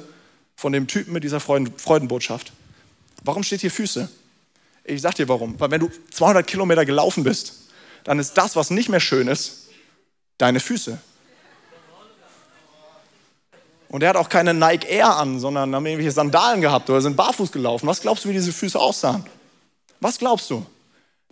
[0.55, 2.51] von dem Typen mit dieser Freuden, Freudenbotschaft.
[3.23, 4.09] Warum steht hier Füße?
[4.83, 5.59] Ich sag dir warum.
[5.59, 7.53] Weil wenn du 200 Kilometer gelaufen bist,
[8.03, 9.69] dann ist das, was nicht mehr schön ist,
[10.37, 10.97] deine Füße.
[13.95, 17.15] Und er hat auch keine Nike Air an, sondern haben irgendwelche Sandalen gehabt oder sind
[17.15, 17.87] barfuß gelaufen.
[17.87, 19.25] Was glaubst du, wie diese Füße aussahen?
[20.01, 20.65] Was glaubst du?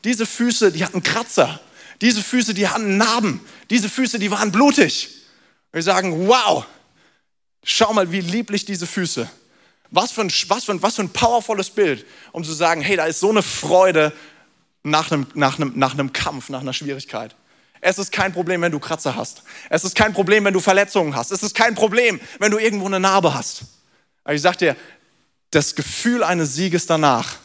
[0.05, 1.59] Diese Füße, die hatten Kratzer.
[1.99, 3.41] Diese Füße, die hatten Narben.
[3.69, 5.09] Diese Füße, die waren blutig.
[5.73, 6.65] Wir sagen, wow,
[7.63, 9.29] Schau mal, wie lieblich diese Füße.
[9.89, 12.97] Was für, ein, was, für ein, was für ein powervolles Bild, um zu sagen, hey,
[12.97, 14.11] da ist so eine Freude
[14.83, 17.35] nach einem, nach, einem, nach einem Kampf, nach einer Schwierigkeit.
[17.85, 19.43] Es ist kein Problem, wenn du Kratzer hast.
[19.69, 21.31] Es ist kein Problem, wenn du Verletzungen hast.
[21.31, 23.63] Es ist kein Problem, wenn du irgendwo eine Narbe hast.
[24.23, 24.77] Aber ich sag dir,
[25.51, 27.35] das Gefühl eines Sieges danach,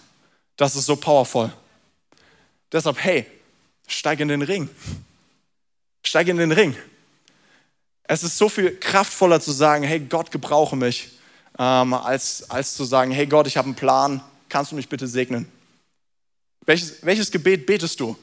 [0.57, 1.53] das ist so powerful.
[2.71, 3.27] Deshalb, hey,
[3.89, 4.69] steig in den Ring.
[6.05, 6.77] Steig in den Ring.
[8.05, 11.19] Es ist so viel kraftvoller zu sagen, hey Gott, gebrauche mich,
[11.59, 15.09] ähm, als, als zu sagen, hey Gott, ich habe einen Plan, kannst du mich bitte
[15.09, 15.51] segnen?
[16.65, 18.17] Welches, welches Gebet betest du?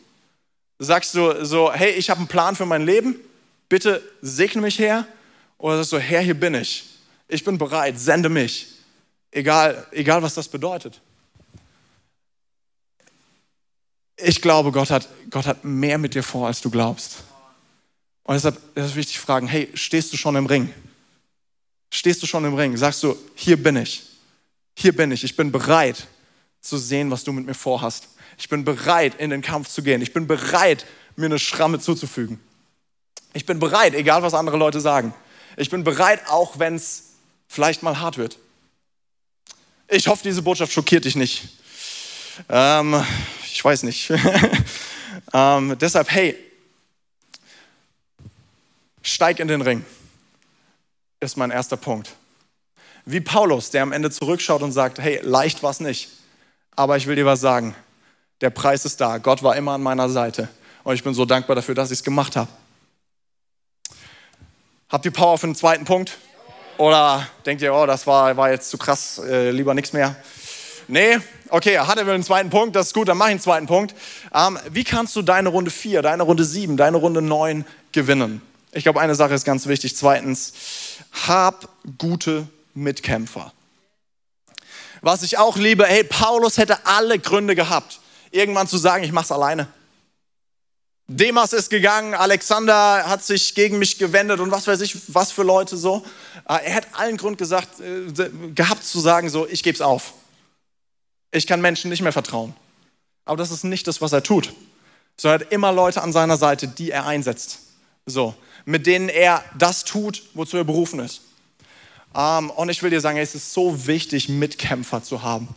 [0.79, 3.15] Sagst du so, hey, ich habe einen Plan für mein Leben,
[3.69, 5.07] bitte segne mich her?
[5.57, 6.83] Oder sagst du, Herr, hier bin ich,
[7.27, 8.67] ich bin bereit, sende mich,
[9.31, 11.01] egal, egal was das bedeutet.
[14.17, 17.23] Ich glaube, Gott hat, Gott hat mehr mit dir vor, als du glaubst.
[18.23, 20.73] Und deshalb ist es wichtig zu fragen, hey, stehst du schon im Ring?
[21.91, 22.75] Stehst du schon im Ring?
[22.75, 24.03] Sagst du, hier bin ich.
[24.77, 25.23] Hier bin ich.
[25.23, 26.07] Ich bin bereit
[26.59, 28.09] zu sehen, was du mit mir vorhast.
[28.37, 30.01] Ich bin bereit, in den Kampf zu gehen.
[30.01, 32.39] Ich bin bereit, mir eine Schramme zuzufügen.
[33.33, 35.13] Ich bin bereit, egal was andere Leute sagen.
[35.57, 37.13] Ich bin bereit, auch wenn es
[37.47, 38.37] vielleicht mal hart wird.
[39.87, 41.47] Ich hoffe, diese Botschaft schockiert dich nicht.
[42.49, 43.03] Ähm,
[43.45, 44.11] ich weiß nicht.
[45.33, 46.35] ähm, deshalb, hey,
[49.01, 49.85] steig in den Ring,
[51.19, 52.15] ist mein erster Punkt.
[53.05, 56.09] Wie Paulus, der am Ende zurückschaut und sagt, hey, leicht war es nicht,
[56.75, 57.75] aber ich will dir was sagen.
[58.45, 59.17] Der Preis ist da.
[59.17, 60.47] Gott war immer an meiner Seite.
[60.83, 62.47] Und ich bin so dankbar dafür, dass ich es gemacht habe.
[64.87, 66.19] Habt ihr Power für den zweiten Punkt?
[66.77, 70.15] Oder denkt ihr, oh, das war, war jetzt zu krass, äh, lieber nichts mehr?
[70.87, 71.17] Nee,
[71.49, 73.95] okay, hat er einen zweiten Punkt, das ist gut, dann mache ich einen zweiten Punkt.
[74.31, 78.43] Ähm, wie kannst du deine Runde 4, deine Runde 7, deine Runde 9 gewinnen?
[78.73, 79.97] Ich glaube, eine Sache ist ganz wichtig.
[79.97, 80.53] Zweitens,
[81.25, 83.53] hab gute Mitkämpfer.
[85.01, 88.01] Was ich auch liebe, hey, Paulus hätte alle Gründe gehabt,
[88.35, 89.67] irgendwann zu sagen, ich mache es alleine.
[91.07, 95.43] Demas ist gegangen, Alexander hat sich gegen mich gewendet und was weiß ich, was für
[95.43, 96.03] Leute so.
[96.47, 100.13] Äh, er hat allen Grund gesagt, äh, gehabt zu sagen, so, ich gebe es auf.
[101.31, 102.55] Ich kann Menschen nicht mehr vertrauen.
[103.25, 104.53] Aber das ist nicht das, was er tut.
[105.17, 107.59] Sondern er hat immer Leute an seiner Seite, die er einsetzt.
[108.05, 111.21] So mit denen er das tut, wozu er berufen ist.
[112.15, 115.47] Ähm, und ich will dir sagen, es ist so wichtig, Mitkämpfer zu haben.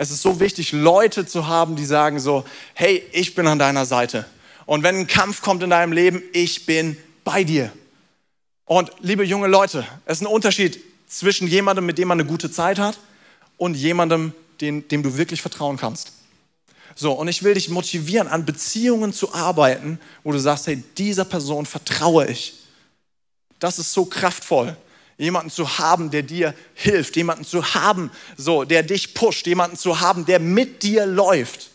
[0.00, 3.84] Es ist so wichtig, Leute zu haben, die sagen so, hey, ich bin an deiner
[3.84, 4.26] Seite.
[4.64, 7.72] Und wenn ein Kampf kommt in deinem Leben, ich bin bei dir.
[8.64, 12.48] Und liebe junge Leute, es ist ein Unterschied zwischen jemandem, mit dem man eine gute
[12.48, 12.96] Zeit hat
[13.56, 16.12] und jemandem, dem, dem du wirklich vertrauen kannst.
[16.94, 21.24] So, und ich will dich motivieren, an Beziehungen zu arbeiten, wo du sagst, hey, dieser
[21.24, 22.54] Person vertraue ich.
[23.58, 24.76] Das ist so kraftvoll.
[25.18, 30.00] Jemanden zu haben, der dir hilft, jemanden zu haben, so, der dich pusht, jemanden zu
[30.00, 31.70] haben, der mit dir läuft.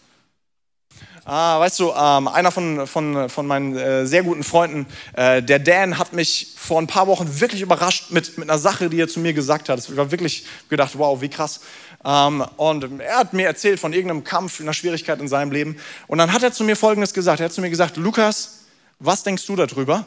[1.25, 5.59] Ah, weißt du, ähm, einer von, von, von meinen äh, sehr guten Freunden, äh, der
[5.59, 9.07] Dan, hat mich vor ein paar Wochen wirklich überrascht mit, mit einer Sache, die er
[9.07, 9.79] zu mir gesagt hat.
[9.79, 11.61] Ich war wirklich gedacht, wow, wie krass.
[12.03, 15.77] Ähm, und er hat mir erzählt von irgendeinem Kampf, einer Schwierigkeit in seinem Leben.
[16.07, 17.39] Und dann hat er zu mir Folgendes gesagt.
[17.39, 18.65] Er hat zu mir gesagt, Lukas,
[18.99, 20.05] was denkst du darüber?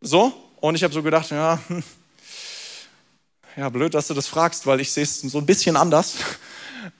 [0.00, 0.32] So?
[0.60, 1.82] Und ich habe so gedacht, ja, hm,
[3.56, 6.14] ja, blöd, dass du das fragst, weil ich sehe es so ein bisschen anders.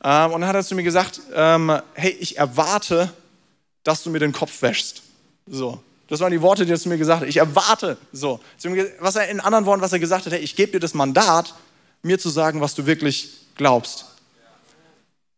[0.02, 3.12] Ähm, und dann hat er zu mir gesagt, ähm, hey, ich erwarte,
[3.84, 5.02] dass du mir den Kopf wäschst.
[5.46, 5.82] So.
[6.08, 7.28] Das waren die Worte, die er zu mir gesagt hat.
[7.28, 8.40] Ich erwarte, so.
[9.00, 11.54] Was er in anderen Worten, was er gesagt hat, hey, ich gebe dir das Mandat,
[12.02, 14.06] mir zu sagen, was du wirklich glaubst.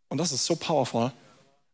[0.09, 1.12] Und das ist so powerful.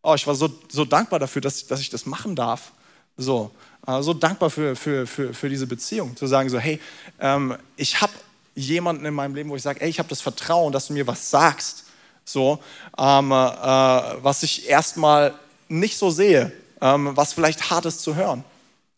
[0.03, 2.73] Oh, ich war so, so dankbar dafür, dass, dass ich das machen darf.
[3.17, 3.51] So,
[3.87, 6.17] äh, so dankbar für, für, für, für diese Beziehung.
[6.17, 6.81] Zu sagen so, hey,
[7.21, 8.13] ähm, ich habe
[8.57, 11.07] jemanden in meinem Leben, wo ich sage, ey, ich habe das Vertrauen, dass du mir
[11.07, 11.85] was sagst.
[12.25, 12.59] So,
[12.99, 15.35] ähm, äh, was ich erstmal
[15.69, 18.45] nicht so sehe ähm, was vielleicht hart ist zu hören.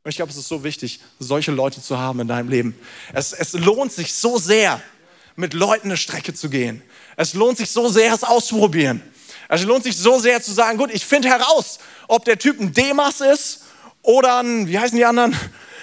[0.05, 2.79] Und ich glaube, es ist so wichtig, solche Leute zu haben in deinem Leben.
[3.13, 4.81] Es, es lohnt sich so sehr,
[5.37, 6.83] mit Leuten eine Strecke zu gehen.
[7.17, 9.03] Es lohnt sich so sehr, es auszuprobieren.
[9.49, 12.73] Es lohnt sich so sehr zu sagen, gut, ich finde heraus, ob der Typ ein
[12.73, 13.63] Demas ist
[14.03, 15.37] oder ein, wie heißen die anderen?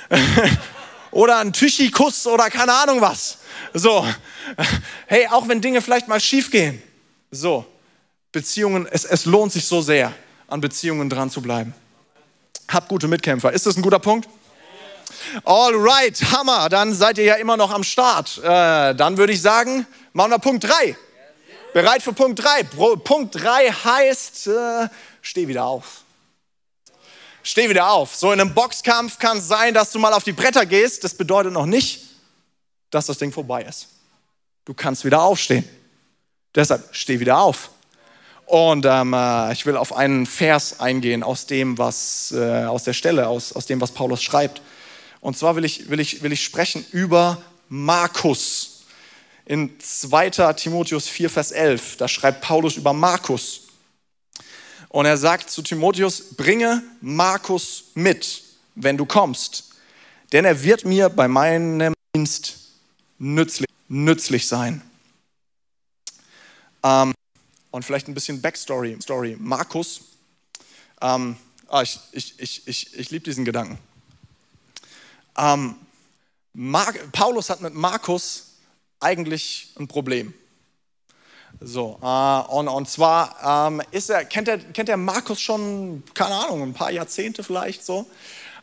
[1.11, 3.39] oder ein Tüchikus oder keine Ahnung was.
[3.73, 4.05] So,
[5.07, 6.81] hey, auch wenn Dinge vielleicht mal schief gehen.
[7.31, 7.65] So,
[8.31, 10.13] Beziehungen, es, es lohnt sich so sehr,
[10.47, 11.73] an Beziehungen dran zu bleiben.
[12.67, 13.51] Habt gute Mitkämpfer.
[13.51, 14.27] Ist das ein guter Punkt?
[15.43, 16.69] Alright, Hammer.
[16.69, 18.37] Dann seid ihr ja immer noch am Start.
[18.39, 20.95] Äh, dann würde ich sagen, machen wir Punkt 3.
[21.73, 22.63] Bereit für Punkt 3?
[23.03, 24.87] Punkt 3 heißt, äh,
[25.21, 26.01] steh wieder auf.
[27.43, 28.15] Steh wieder auf.
[28.15, 31.03] So in einem Boxkampf kann es sein, dass du mal auf die Bretter gehst.
[31.03, 32.01] Das bedeutet noch nicht,
[32.95, 33.89] dass das Ding vorbei ist.
[34.63, 35.67] Du kannst wieder aufstehen.
[36.55, 37.69] Deshalb steh wieder auf.
[38.45, 42.93] Und ähm, äh, ich will auf einen Vers eingehen aus dem, was, äh, aus der
[42.93, 44.61] Stelle, aus, aus dem, was Paulus schreibt.
[45.19, 48.85] Und zwar will ich, will ich, will ich sprechen über Markus.
[49.45, 50.53] In 2.
[50.53, 53.61] Timotheus 4, Vers 11, da schreibt Paulus über Markus.
[54.87, 58.41] Und er sagt zu Timotheus, bringe Markus mit,
[58.75, 59.71] wenn du kommst,
[60.31, 62.64] denn er wird mir bei meinem Dienst
[63.17, 64.81] nützlich, nützlich sein.
[66.83, 67.13] Ähm,
[67.71, 68.97] und vielleicht ein bisschen Backstory.
[69.01, 69.35] Story.
[69.39, 70.01] Markus,
[71.01, 71.35] ähm,
[71.67, 73.77] ah, ich, ich, ich, ich, ich liebe diesen Gedanken.
[75.37, 75.75] Ähm,
[77.11, 78.53] Paulus hat mit Markus
[78.99, 80.33] eigentlich ein Problem.
[81.61, 86.35] So, äh, und, und zwar ähm, ist er, kennt er, kennt er Markus schon, keine
[86.35, 88.05] Ahnung, ein paar Jahrzehnte vielleicht so.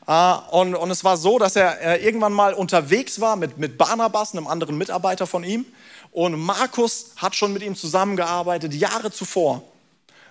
[0.07, 4.33] Äh, und, und es war so, dass er irgendwann mal unterwegs war mit, mit Barnabas,
[4.33, 5.65] einem anderen Mitarbeiter von ihm.
[6.11, 9.63] Und Markus hat schon mit ihm zusammengearbeitet, Jahre zuvor.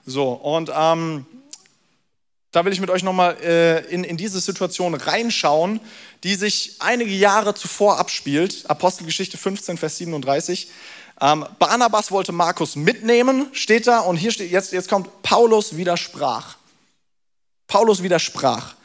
[0.06, 1.26] So, und ähm,
[2.52, 5.80] da will ich mit euch nochmal äh, in, in diese Situation reinschauen,
[6.24, 8.70] die sich einige Jahre zuvor abspielt.
[8.70, 10.70] Apostelgeschichte 15, Vers 37.
[11.22, 16.58] Ähm, Barnabas wollte Markus mitnehmen, steht da, und hier steht, jetzt, jetzt kommt Paulus widersprach.
[17.68, 18.76] Paulus widersprach,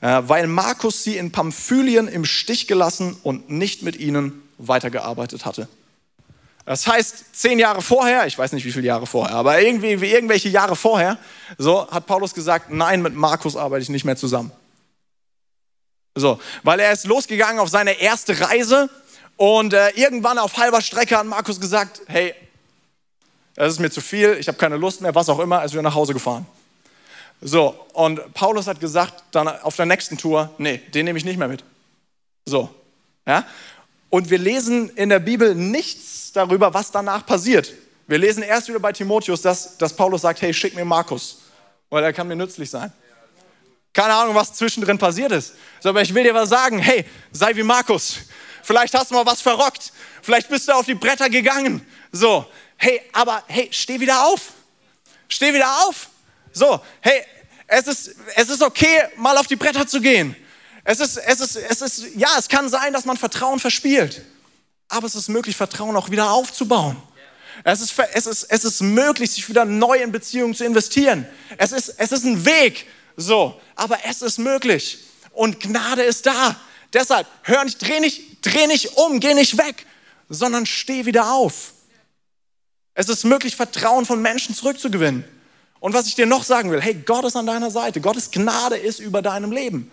[0.00, 5.68] weil Markus sie in Pamphylien im Stich gelassen und nicht mit ihnen weitergearbeitet hatte.
[6.66, 10.48] Das heißt, zehn Jahre vorher, ich weiß nicht wie viele Jahre vorher, aber irgendwie, irgendwelche
[10.48, 11.18] Jahre vorher,
[11.58, 14.50] so hat Paulus gesagt, nein, mit Markus arbeite ich nicht mehr zusammen.
[16.14, 18.88] So, weil er ist losgegangen auf seine erste Reise
[19.36, 22.34] und äh, irgendwann auf halber Strecke hat Markus gesagt, hey,
[23.56, 25.72] das ist mir zu viel, ich habe keine Lust mehr, was auch immer, er ist
[25.72, 26.46] wieder nach Hause gefahren.
[27.40, 31.38] So, und Paulus hat gesagt, dann auf der nächsten Tour, nee, den nehme ich nicht
[31.38, 31.62] mehr mit.
[32.46, 32.74] So,
[33.26, 33.44] ja.
[34.10, 37.72] Und wir lesen in der Bibel nichts darüber, was danach passiert.
[38.06, 41.42] Wir lesen erst wieder bei Timotheus, dass, dass Paulus sagt, hey, schick mir Markus,
[41.90, 42.92] weil er kann mir nützlich sein.
[43.92, 45.54] Keine Ahnung, was zwischendrin passiert ist.
[45.80, 48.18] So, aber ich will dir was sagen, hey, sei wie Markus.
[48.62, 49.92] Vielleicht hast du mal was verrockt.
[50.22, 51.86] Vielleicht bist du auf die Bretter gegangen.
[52.10, 54.52] So, hey, aber hey, steh wieder auf.
[55.28, 56.08] Steh wieder auf.
[56.54, 57.22] So, hey,
[57.66, 60.34] es ist, es ist okay, mal auf die Bretter zu gehen.
[60.84, 64.22] Es ist, es ist, es ist, ja, es kann sein, dass man Vertrauen verspielt
[64.94, 66.96] aber es ist möglich, Vertrauen auch wieder aufzubauen.
[67.62, 71.26] Es ist, es, ist, es ist möglich, sich wieder neu in Beziehungen zu investieren.
[71.56, 72.86] Es ist, es ist ein Weg,
[73.16, 74.98] so, aber es ist möglich.
[75.30, 76.56] Und Gnade ist da.
[76.92, 79.86] Deshalb, hör nicht, dreh nicht, dreh nicht um, geh nicht weg,
[80.28, 81.72] sondern steh wieder auf.
[82.94, 85.24] Es ist möglich, Vertrauen von Menschen zurückzugewinnen.
[85.84, 88.00] Und was ich dir noch sagen will, hey, Gott ist an deiner Seite.
[88.00, 89.90] Gottes Gnade ist über deinem Leben.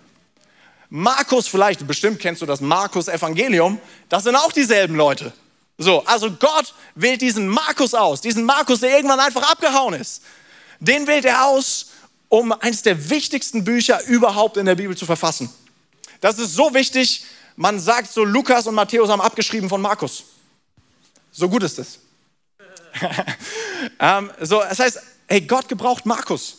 [0.90, 3.78] Markus vielleicht, bestimmt kennst du das Markus Evangelium,
[4.08, 5.34] das sind auch dieselben Leute.
[5.78, 10.22] So, also Gott wählt diesen Markus aus, diesen Markus, der irgendwann einfach abgehauen ist.
[10.80, 11.88] Den wählt er aus
[12.30, 15.54] um eines der wichtigsten Bücher überhaupt in der Bibel zu verfassen.
[16.22, 17.26] Das ist so wichtig,
[17.58, 20.24] man sagt so, Lukas und Matthäus haben abgeschrieben von Markus.
[21.34, 22.00] So gut ist es.
[24.00, 26.58] ähm, so, das heißt, hey, Gott gebraucht Markus.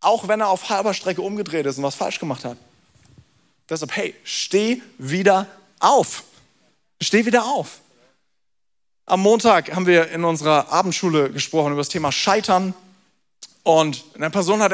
[0.00, 2.56] Auch wenn er auf halber Strecke umgedreht ist und was falsch gemacht hat.
[3.68, 5.46] Deshalb, hey, steh wieder
[5.78, 6.24] auf.
[7.00, 7.78] Steh wieder auf.
[9.06, 12.74] Am Montag haben wir in unserer Abendschule gesprochen über das Thema Scheitern.
[13.62, 14.72] Und eine Person hat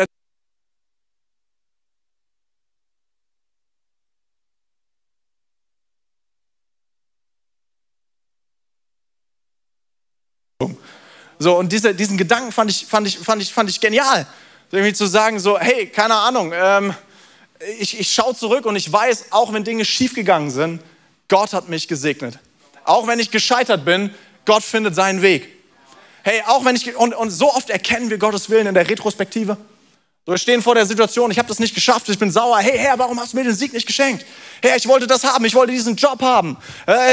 [11.38, 14.27] So, und diese, diesen Gedanken fand ich, fand ich, fand ich, fand ich genial.
[14.70, 16.94] Irgendwie zu sagen, so, hey, keine Ahnung, ähm,
[17.79, 20.83] ich, ich schaue zurück und ich weiß, auch wenn Dinge schiefgegangen sind,
[21.29, 22.38] Gott hat mich gesegnet.
[22.85, 25.48] Auch wenn ich gescheitert bin, Gott findet seinen Weg.
[26.22, 29.57] Hey, auch wenn ich, und, und so oft erkennen wir Gottes Willen in der Retrospektive.
[30.27, 32.59] So, wir stehen vor der Situation, ich habe das nicht geschafft, ich bin sauer.
[32.59, 34.27] Hey Herr, warum hast du mir den Sieg nicht geschenkt?
[34.61, 36.59] Herr, ich wollte das haben, ich wollte diesen Job haben,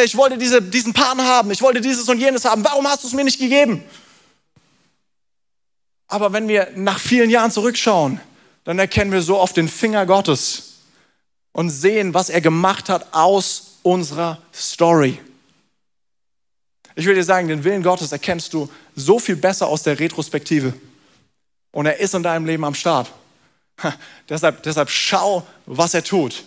[0.03, 2.63] ich wollte diese, diesen Partner haben, ich wollte dieses und jenes haben.
[2.65, 3.83] Warum hast du es mir nicht gegeben?
[6.07, 8.19] Aber wenn wir nach vielen Jahren zurückschauen,
[8.63, 10.79] dann erkennen wir so oft den Finger Gottes
[11.51, 15.19] und sehen, was er gemacht hat aus unserer Story.
[16.95, 20.73] Ich will dir sagen, den Willen Gottes erkennst du so viel besser aus der Retrospektive.
[21.71, 23.11] Und er ist in deinem Leben am Start.
[24.29, 26.45] deshalb, deshalb schau, was er tut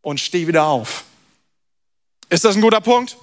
[0.00, 1.04] und steh wieder auf.
[2.30, 3.16] Ist das ein guter Punkt?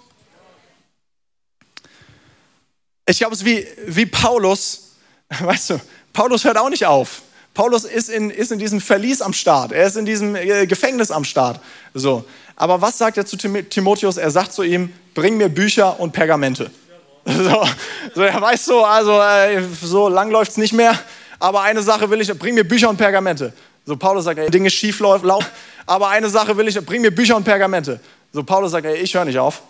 [3.07, 4.84] Ich glaube, es ist wie, wie Paulus,
[5.39, 5.79] weißt du,
[6.13, 7.21] Paulus hört auch nicht auf.
[7.53, 11.09] Paulus ist in, ist in diesem Verlies am Start, er ist in diesem äh, Gefängnis
[11.09, 11.59] am Start.
[11.93, 12.25] So.
[12.57, 14.17] Aber was sagt er zu Timotheus?
[14.17, 16.69] Er sagt zu ihm, bring mir Bücher und Pergamente.
[17.27, 17.65] So,
[18.13, 20.93] so er weiß so, also äh, so lang läuft es nicht mehr,
[21.39, 23.51] aber eine Sache will ich, bring mir Bücher und Pergamente.
[23.83, 25.47] So Paulus sagt, ey, Dinge schief laufen,
[25.87, 27.99] aber eine Sache will ich, bring mir Bücher und Pergamente.
[28.31, 29.63] So Paulus sagt, ey, ich höre nicht auf.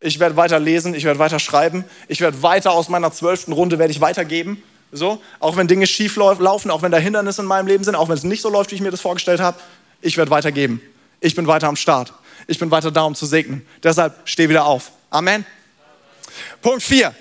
[0.00, 3.78] Ich werde weiter lesen, ich werde weiter schreiben, ich werde weiter aus meiner zwölften Runde
[3.78, 4.62] werde ich weitergeben.
[4.96, 8.08] So, auch wenn Dinge schief laufen, auch wenn da Hindernisse in meinem Leben sind, auch
[8.08, 9.58] wenn es nicht so läuft, wie ich mir das vorgestellt habe,
[10.00, 10.80] ich werde weitergeben.
[11.20, 12.12] Ich bin weiter am Start.
[12.46, 13.66] Ich bin weiter da, um zu segnen.
[13.82, 14.92] Deshalb steh wieder auf.
[15.10, 15.44] Amen.
[16.62, 17.12] Punkt 4.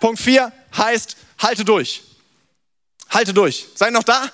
[0.00, 2.02] Punkt 4 heißt, halte durch.
[3.10, 3.66] Halte durch.
[3.74, 4.30] Seid noch da?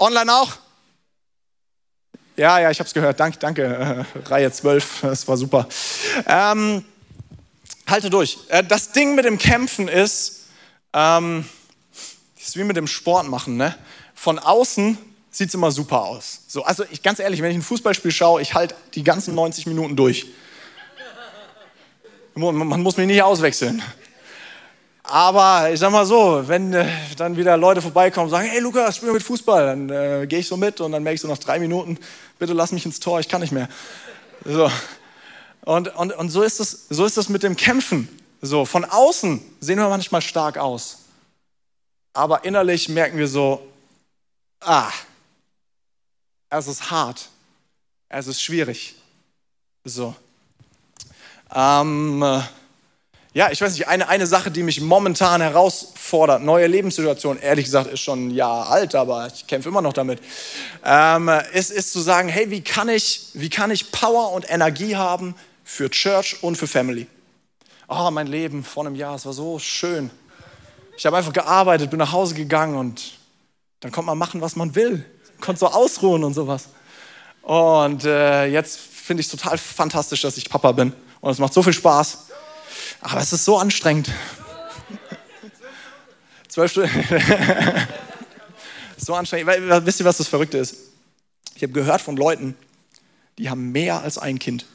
[0.00, 0.56] Online auch?
[2.36, 3.20] Ja, ja, ich habe es gehört.
[3.20, 4.06] Danke, danke.
[4.24, 5.68] Reihe 12, das war super.
[6.26, 6.84] Ähm,
[7.86, 8.38] halte durch.
[8.48, 10.46] Äh, das Ding mit dem Kämpfen ist,
[10.92, 11.44] ähm,
[12.40, 13.58] das ist wie mit dem Sport machen.
[13.58, 13.74] Ne?
[14.14, 14.96] Von außen
[15.30, 16.40] sieht es immer super aus.
[16.48, 19.66] So, also ich, ganz ehrlich, wenn ich ein Fußballspiel schaue, ich halte die ganzen 90
[19.66, 20.26] Minuten durch.
[22.34, 23.82] Man muss mich nicht auswechseln.
[25.02, 26.86] Aber ich sag mal so, wenn äh,
[27.18, 30.48] dann wieder Leute vorbeikommen und sagen, hey Lukas, spiel mit Fußball, dann äh, gehe ich
[30.48, 31.98] so mit und dann merke ich so nach drei Minuten,
[32.38, 33.68] bitte lass mich ins Tor, ich kann nicht mehr.
[34.44, 34.70] So.
[35.62, 38.08] Und, und, und so, ist es, so ist es mit dem Kämpfen.
[38.40, 41.00] So, von außen sehen wir manchmal stark aus
[42.12, 43.66] aber innerlich merken wir so,
[44.60, 44.90] ah,
[46.48, 47.28] es ist hart,
[48.08, 48.96] es ist schwierig.
[49.84, 50.14] So.
[51.54, 52.42] Ähm,
[53.32, 57.88] ja, ich weiß nicht, eine, eine Sache, die mich momentan herausfordert, neue Lebenssituation, ehrlich gesagt,
[57.88, 60.20] ist schon ein Jahr alt, aber ich kämpfe immer noch damit,
[60.84, 64.96] ähm, ist, ist zu sagen, hey, wie kann, ich, wie kann ich Power und Energie
[64.96, 67.06] haben für Church und für Family?
[67.88, 70.10] Oh, mein Leben vor einem Jahr, es war so schön.
[71.00, 73.12] Ich habe einfach gearbeitet, bin nach Hause gegangen und
[73.80, 75.02] dann konnte man machen, was man will.
[75.40, 76.68] Konnte so ausruhen und sowas.
[77.40, 80.92] Und äh, jetzt finde ich es total fantastisch, dass ich Papa bin.
[81.22, 82.26] Und es macht so viel Spaß.
[83.00, 84.10] Aber es ist so anstrengend.
[86.48, 86.90] Zwölf Stunden.
[88.98, 89.46] so anstrengend.
[89.46, 90.76] Weil, wisst ihr, was das Verrückte ist?
[91.54, 92.58] Ich habe gehört von Leuten,
[93.38, 94.66] die haben mehr als ein Kind.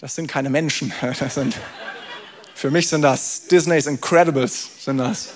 [0.00, 0.92] Das sind keine Menschen.
[1.18, 1.54] Das sind,
[2.54, 5.28] für mich sind das Disney's Incredibles, sind das.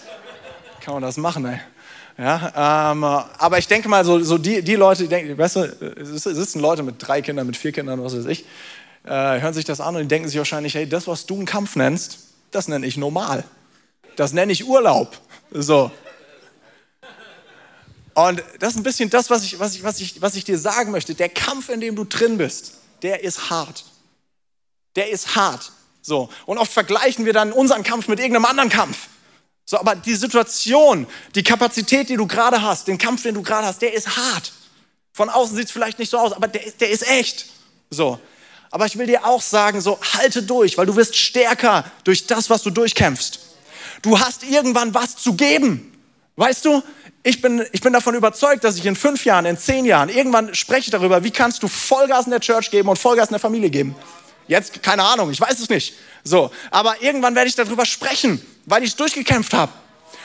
[0.81, 1.61] Kann man das machen, ey.
[2.16, 6.05] Ja, ähm, aber ich denke mal, so, so die, die Leute, die denken, weißt du,
[6.05, 8.44] sitzen Leute mit drei Kindern, mit vier Kindern, was weiß ich,
[9.05, 11.46] äh, hören sich das an und die denken sich wahrscheinlich, hey, das, was du einen
[11.46, 12.18] Kampf nennst,
[12.53, 13.42] das nenne ich normal.
[14.16, 15.18] Das nenne ich Urlaub.
[15.50, 15.90] So.
[18.14, 20.57] Und das ist ein bisschen das, was ich, was, ich, was, ich, was ich dir
[20.57, 21.14] sagen möchte.
[21.14, 23.85] Der Kampf, in dem du drin bist, der ist hart
[24.96, 25.72] der ist hart.
[26.02, 26.28] So.
[26.46, 29.09] Und oft vergleichen wir dann unseren Kampf mit irgendeinem anderen Kampf.
[29.64, 33.66] So, aber die Situation, die Kapazität, die du gerade hast, den Kampf, den du gerade
[33.66, 34.52] hast, der ist hart.
[35.12, 37.46] Von außen sieht es vielleicht nicht so aus, aber der, der ist echt.
[37.90, 38.19] So.
[38.71, 42.50] Aber ich will dir auch sagen, so halte durch, weil du wirst stärker durch das,
[42.50, 43.40] was du durchkämpfst.
[44.02, 45.92] Du hast irgendwann was zu geben.
[46.37, 46.83] Weißt du,
[47.23, 50.54] ich bin, ich bin davon überzeugt, dass ich in fünf Jahren, in zehn Jahren, irgendwann
[50.54, 53.71] spreche darüber, wie kannst du Vollgas in der Church geben und Vollgas in der Familie
[53.71, 53.94] geben.
[54.47, 55.95] Jetzt, keine Ahnung, ich weiß es nicht.
[56.23, 59.73] So, aber irgendwann werde ich darüber sprechen, weil ich es durchgekämpft habe.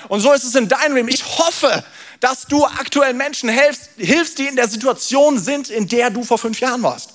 [0.08, 1.10] Und so ist es in deinem Leben.
[1.10, 1.84] Ich hoffe,
[2.20, 6.38] dass du aktuell Menschen hilfst, hilfst, die in der Situation sind, in der du vor
[6.38, 7.14] fünf Jahren warst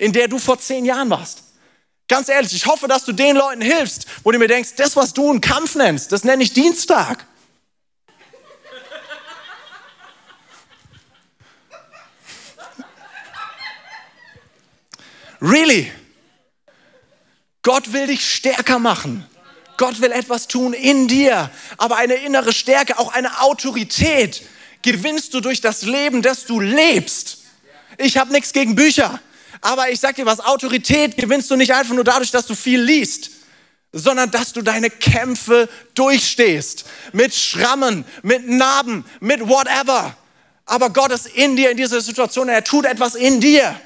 [0.00, 1.44] in der du vor zehn Jahren warst.
[2.08, 5.12] Ganz ehrlich, ich hoffe, dass du den Leuten hilfst, wo du mir denkst, das, was
[5.12, 7.26] du einen Kampf nennst, das nenne ich Dienstag.
[15.40, 15.92] Really?
[17.62, 19.26] Gott will dich stärker machen.
[19.76, 24.42] Gott will etwas tun in dir, aber eine innere Stärke, auch eine Autorität
[24.82, 27.38] gewinnst du durch das Leben, das du lebst.
[27.96, 29.20] Ich habe nichts gegen Bücher.
[29.62, 32.80] Aber ich sag dir was, Autorität gewinnst du nicht einfach nur dadurch, dass du viel
[32.80, 33.30] liest,
[33.92, 36.84] sondern dass du deine Kämpfe durchstehst.
[37.12, 40.16] Mit Schrammen, mit Narben, mit whatever.
[40.64, 43.78] Aber Gott ist in dir in dieser Situation, er tut etwas in dir.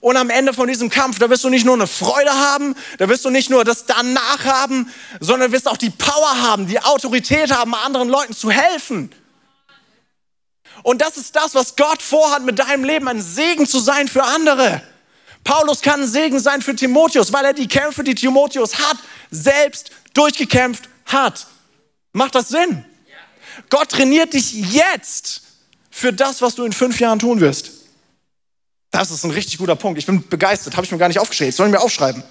[0.00, 3.08] Und am Ende von diesem Kampf, da wirst du nicht nur eine Freude haben, da
[3.08, 4.90] wirst du nicht nur das danach haben,
[5.20, 9.12] sondern wirst auch die Power haben, die Autorität haben, anderen Leuten zu helfen.
[10.82, 14.24] Und das ist das, was Gott vorhat mit deinem Leben, ein Segen zu sein für
[14.24, 14.80] andere.
[15.44, 18.96] Paulus kann ein Segen sein für Timotheus, weil er die Kämpfe, die Timotheus hat,
[19.30, 21.46] selbst durchgekämpft hat.
[22.12, 22.84] Macht das Sinn?
[23.68, 25.42] Gott trainiert dich jetzt
[25.90, 27.79] für das, was du in fünf Jahren tun wirst.
[28.90, 29.98] Das ist ein richtig guter Punkt.
[29.98, 31.52] Ich bin begeistert, habe ich mir gar nicht aufgeschrieben.
[31.52, 32.22] Sollen wir aufschreiben?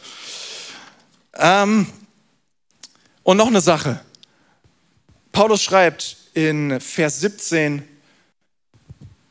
[1.36, 1.88] Ähm,
[3.24, 4.02] und noch eine Sache.
[5.32, 7.88] Paulus schreibt in Vers 17,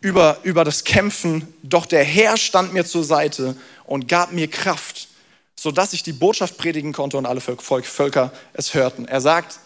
[0.01, 5.09] über, über das Kämpfen, doch der Herr stand mir zur Seite und gab mir Kraft,
[5.57, 9.07] sodass ich die Botschaft predigen konnte und alle Völker es hörten.
[9.07, 9.59] Er sagt,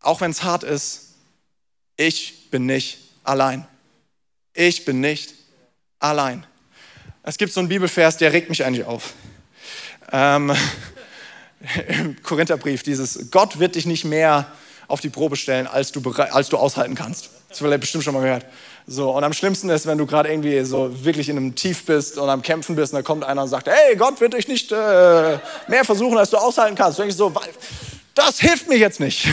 [0.00, 1.14] auch wenn es hart ist,
[1.96, 3.66] ich bin nicht allein.
[4.54, 5.34] Ich bin nicht
[5.98, 6.46] allein.
[7.28, 9.12] Es gibt so einen Bibelvers, der regt mich eigentlich auf.
[10.12, 10.50] Ähm,
[11.88, 14.46] Im Korintherbrief, dieses Gott wird dich nicht mehr
[14.86, 17.28] auf die Probe stellen, als du, als du aushalten kannst.
[17.50, 18.46] Das habt ihr bestimmt schon mal gehört.
[18.86, 22.16] So, und am schlimmsten ist, wenn du gerade irgendwie so wirklich in einem Tief bist
[22.16, 24.72] und am Kämpfen bist und da kommt einer und sagt, hey, Gott wird dich nicht
[24.72, 26.98] äh, mehr versuchen, als du aushalten kannst.
[26.98, 27.30] Und ich so,
[28.14, 29.28] das hilft mir jetzt nicht.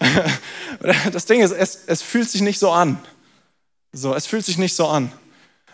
[1.10, 2.98] das Ding ist, es, es, fühlt sich nicht so an.
[3.94, 5.10] So, es fühlt sich nicht so an.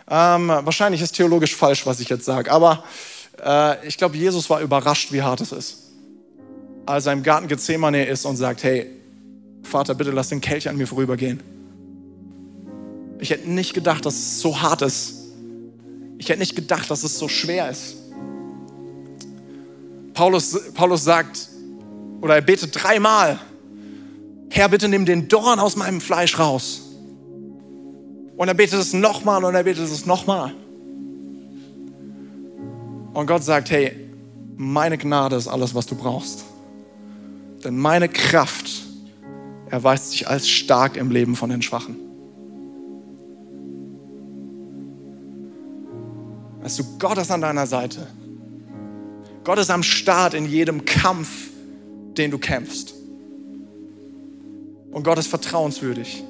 [0.08, 2.84] Ähm, wahrscheinlich ist theologisch falsch, was ich jetzt sage, aber
[3.42, 5.78] äh, ich glaube, Jesus war überrascht, wie hart es ist.
[6.86, 8.90] Als er im Garten Gethsemane ist und sagt, hey,
[9.62, 11.42] Vater, bitte lass den Kelch an mir vorübergehen.
[13.18, 15.14] Ich hätte nicht gedacht, dass es so hart ist.
[16.18, 17.96] Ich hätte nicht gedacht, dass es so schwer ist.
[20.12, 21.48] Paulus, Paulus sagt,
[22.20, 23.40] oder er betet dreimal,
[24.50, 26.83] Herr, bitte nimm den Dorn aus meinem Fleisch raus.
[28.36, 30.52] Und er betet es nochmal und er betet es nochmal.
[33.12, 33.92] Und Gott sagt, hey,
[34.56, 36.44] meine Gnade ist alles, was du brauchst.
[37.64, 38.68] Denn meine Kraft
[39.70, 41.96] erweist sich als stark im Leben von den Schwachen.
[46.62, 48.06] Weißt du, Gott ist an deiner Seite.
[49.44, 51.50] Gott ist am Start in jedem Kampf,
[52.16, 52.94] den du kämpfst.
[54.90, 56.24] Und Gott ist vertrauenswürdig.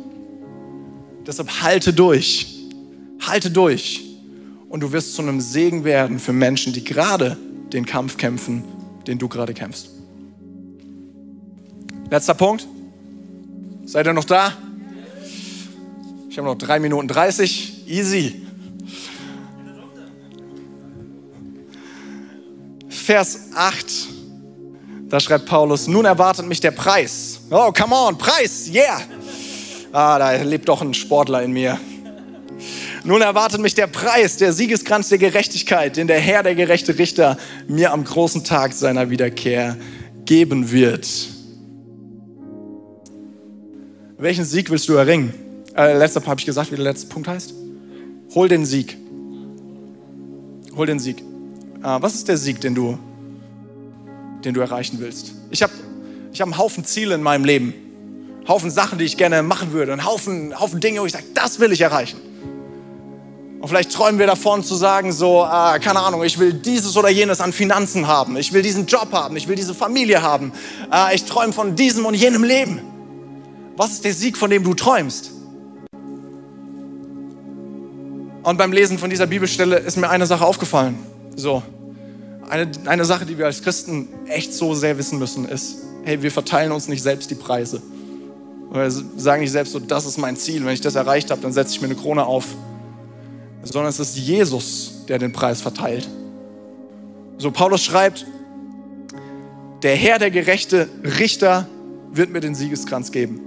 [1.27, 2.47] Deshalb halte durch.
[3.21, 4.03] Halte durch.
[4.69, 7.37] Und du wirst zu einem Segen werden für Menschen, die gerade
[7.73, 8.65] den Kampf kämpfen,
[9.07, 9.91] den du gerade kämpfst.
[12.11, 12.67] Letzter Punkt.
[13.87, 14.53] Seid ihr noch da?
[16.29, 17.89] Ich habe noch drei Minuten 30.
[17.89, 18.45] Easy.
[23.05, 23.87] Vers 8,
[25.11, 27.41] da schreibt Paulus, nun erwartet mich der Preis.
[27.51, 28.99] Oh, come on, Preis, yeah.
[29.95, 31.79] Ah, da lebt doch ein Sportler in mir.
[33.05, 37.39] Nun erwartet mich der Preis, der Siegeskranz der Gerechtigkeit, den der Herr, der gerechte Richter,
[37.69, 39.77] mir am großen Tag seiner Wiederkehr
[40.25, 41.07] geben wird.
[44.19, 45.33] Welchen Sieg willst du erringen?
[45.77, 47.55] Äh, letzter habe ich gesagt, wie der letzte Punkt heißt.
[48.35, 48.97] Hol den Sieg.
[50.75, 51.23] Hol den Sieg.
[51.83, 52.99] Ah, was ist der Sieg, den du,
[54.45, 55.35] den du erreichen willst?
[55.51, 55.73] Ich habe
[56.33, 57.75] ich hab einen Haufen Ziele in meinem Leben.
[58.47, 59.93] Haufen Sachen, die ich gerne machen würde.
[59.93, 62.21] Einen Haufen, Haufen Dinge, wo ich sage, das will ich erreichen.
[63.61, 67.09] Und vielleicht träumen wir davon zu sagen, so, äh, keine Ahnung, ich will dieses oder
[67.09, 68.37] jenes an Finanzen haben.
[68.37, 69.37] Ich will diesen Job haben.
[69.37, 70.53] Ich will diese Familie haben.
[70.93, 72.83] Äh, ich träume von diesem und jenem Leben.
[73.77, 75.31] Was ist der Sieg, von dem du träumst?
[78.43, 80.99] Und beim Lesen von dieser Bibelstelle ist mir eine Sache aufgefallen.
[81.35, 81.63] So,
[82.51, 86.31] eine, eine Sache, die wir als Christen echt so sehr wissen müssen, ist, hey, wir
[86.31, 87.81] verteilen uns nicht selbst die Preise.
[88.75, 90.65] Wir sagen nicht selbst so, das ist mein Ziel.
[90.65, 92.47] Wenn ich das erreicht habe, dann setze ich mir eine Krone auf.
[93.63, 96.09] Sondern es ist Jesus, der den Preis verteilt.
[97.39, 98.27] So, Paulus schreibt,
[99.85, 101.69] der Herr, der gerechte Richter,
[102.13, 103.41] wird mir den Siegeskranz geben.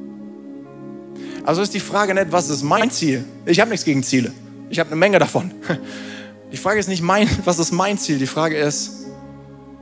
[1.43, 3.25] Also ist die Frage nicht, was ist mein Ziel?
[3.45, 4.31] Ich habe nichts gegen Ziele.
[4.69, 5.51] Ich habe eine Menge davon.
[6.51, 8.19] Die Frage ist nicht, mein, was ist mein Ziel?
[8.19, 9.07] Die Frage ist,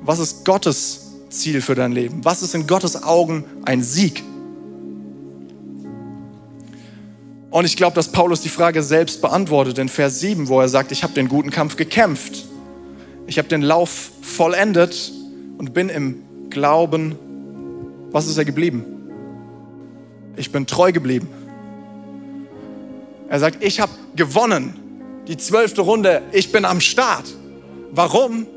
[0.02, 2.26] was ist Gottes Ziel für dein Leben?
[2.26, 4.24] Was ist in Gottes Augen ein Sieg?
[7.56, 10.92] Und ich glaube, dass Paulus die Frage selbst beantwortet in Vers 7, wo er sagt,
[10.92, 12.44] ich habe den guten Kampf gekämpft.
[13.28, 15.14] Ich habe den Lauf vollendet
[15.58, 17.16] und bin im Glauben.
[18.12, 18.84] Was ist er geblieben?
[20.36, 21.30] Ich bin treu geblieben.
[23.30, 25.24] Er sagt, ich habe gewonnen.
[25.30, 27.34] Die zwölfte Runde, ich bin am Start.
[27.90, 28.48] Warum?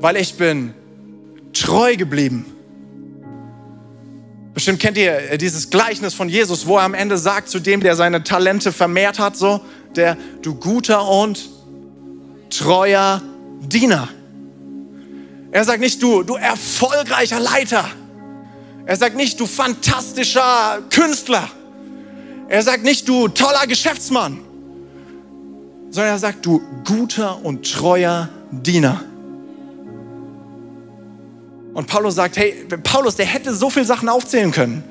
[0.00, 0.74] Weil ich bin
[1.52, 2.55] treu geblieben.
[4.56, 7.94] Bestimmt kennt ihr dieses Gleichnis von Jesus, wo er am Ende sagt zu dem, der
[7.94, 9.60] seine Talente vermehrt hat, so,
[9.96, 11.50] der du guter und
[12.48, 13.20] treuer
[13.60, 14.08] Diener.
[15.50, 17.84] Er sagt nicht du, du erfolgreicher Leiter.
[18.86, 21.50] Er sagt nicht du fantastischer Künstler.
[22.48, 24.38] Er sagt nicht du toller Geschäftsmann,
[25.90, 29.04] sondern er sagt du guter und treuer Diener.
[31.76, 32.54] Und Paulus sagt, hey,
[32.84, 34.82] Paulus, der hätte so viele Sachen aufzählen können.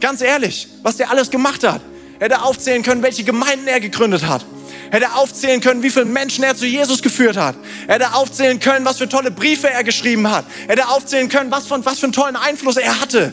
[0.00, 1.80] Ganz ehrlich, was der alles gemacht hat.
[2.18, 4.44] Hätte aufzählen können, welche Gemeinden er gegründet hat.
[4.90, 7.54] Hätte aufzählen können, wie viele Menschen er zu Jesus geführt hat.
[7.86, 10.44] Hätte aufzählen können, was für tolle Briefe er geschrieben hat.
[10.66, 13.32] Hätte aufzählen können, was, von, was für einen tollen Einfluss er hatte.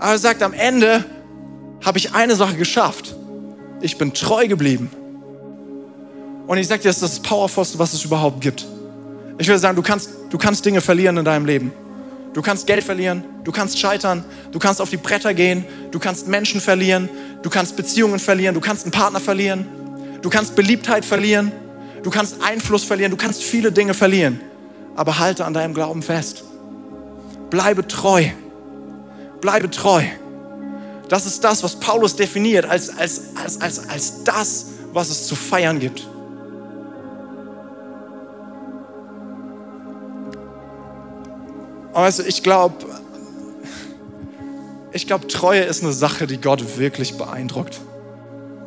[0.00, 1.04] Aber er sagt, am Ende
[1.84, 3.14] habe ich eine Sache geschafft.
[3.82, 4.90] Ich bin treu geblieben.
[6.48, 8.66] Und ich sage dir, das ist das Powervollste, was es überhaupt gibt.
[9.38, 11.72] Ich will sagen, du kannst, du kannst Dinge verlieren in deinem Leben.
[12.32, 16.28] Du kannst Geld verlieren, du kannst scheitern, du kannst auf die Bretter gehen, du kannst
[16.28, 17.08] Menschen verlieren,
[17.42, 19.66] du kannst Beziehungen verlieren, du kannst einen Partner verlieren,
[20.22, 21.50] du kannst Beliebtheit verlieren,
[22.02, 24.40] du kannst Einfluss verlieren, du kannst viele Dinge verlieren.
[24.94, 26.44] Aber halte an deinem Glauben fest.
[27.48, 28.26] Bleibe treu.
[29.40, 30.02] Bleibe treu.
[31.08, 35.34] Das ist das, was Paulus definiert als, als, als, als, als das, was es zu
[35.34, 36.06] feiern gibt.
[41.92, 42.74] Also ich glaube,
[44.92, 47.80] ich glaube, Treue ist eine Sache, die Gott wirklich beeindruckt.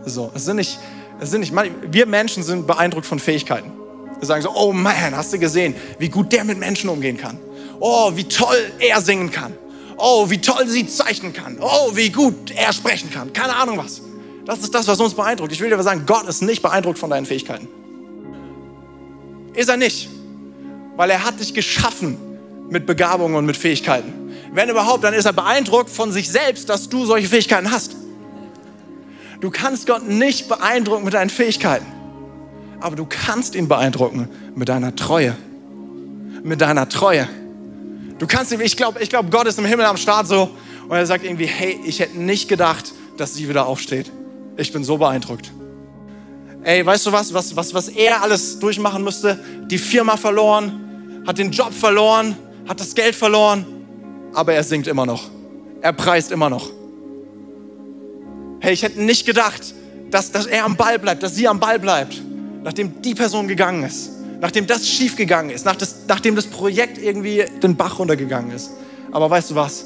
[0.05, 0.79] So, es sind nicht,
[1.19, 1.53] es sind nicht,
[1.89, 3.71] wir Menschen sind beeindruckt von Fähigkeiten.
[4.19, 7.37] Wir sagen so, oh man, hast du gesehen, wie gut der mit Menschen umgehen kann?
[7.79, 9.53] Oh, wie toll er singen kann.
[9.97, 11.57] Oh, wie toll sie zeichnen kann.
[11.59, 13.31] Oh, wie gut er sprechen kann.
[13.33, 14.01] Keine Ahnung was.
[14.45, 15.51] Das ist das, was uns beeindruckt.
[15.51, 17.67] Ich will dir aber sagen, Gott ist nicht beeindruckt von deinen Fähigkeiten.
[19.53, 20.09] Ist er nicht.
[20.95, 22.17] Weil er hat dich geschaffen
[22.69, 24.13] mit Begabungen und mit Fähigkeiten.
[24.53, 27.95] Wenn überhaupt, dann ist er beeindruckt von sich selbst, dass du solche Fähigkeiten hast.
[29.41, 31.85] Du kannst Gott nicht beeindrucken mit deinen Fähigkeiten,
[32.79, 35.35] aber du kannst ihn beeindrucken mit deiner Treue.
[36.43, 37.27] Mit deiner Treue.
[38.19, 40.49] Du kannst ihm, ich glaube, ich glaub, Gott ist im Himmel am Start so
[40.87, 44.11] und er sagt irgendwie, hey, ich hätte nicht gedacht, dass sie wieder aufsteht.
[44.55, 45.51] Ich bin so beeindruckt.
[46.63, 49.39] Ey, weißt du was, was, was, was er alles durchmachen müsste?
[49.65, 52.37] Die Firma verloren, hat den Job verloren,
[52.67, 53.65] hat das Geld verloren,
[54.33, 55.29] aber er singt immer noch.
[55.81, 56.69] Er preist immer noch.
[58.59, 59.73] Hey, ich hätte nicht gedacht,
[60.09, 62.21] dass, dass er am Ball bleibt, dass sie am Ball bleibt,
[62.63, 67.45] nachdem die Person gegangen ist nachdem das schiefgegangen ist, nach das, nachdem das Projekt irgendwie
[67.63, 68.71] den Bach runtergegangen ist.
[69.13, 69.85] Aber weißt du was?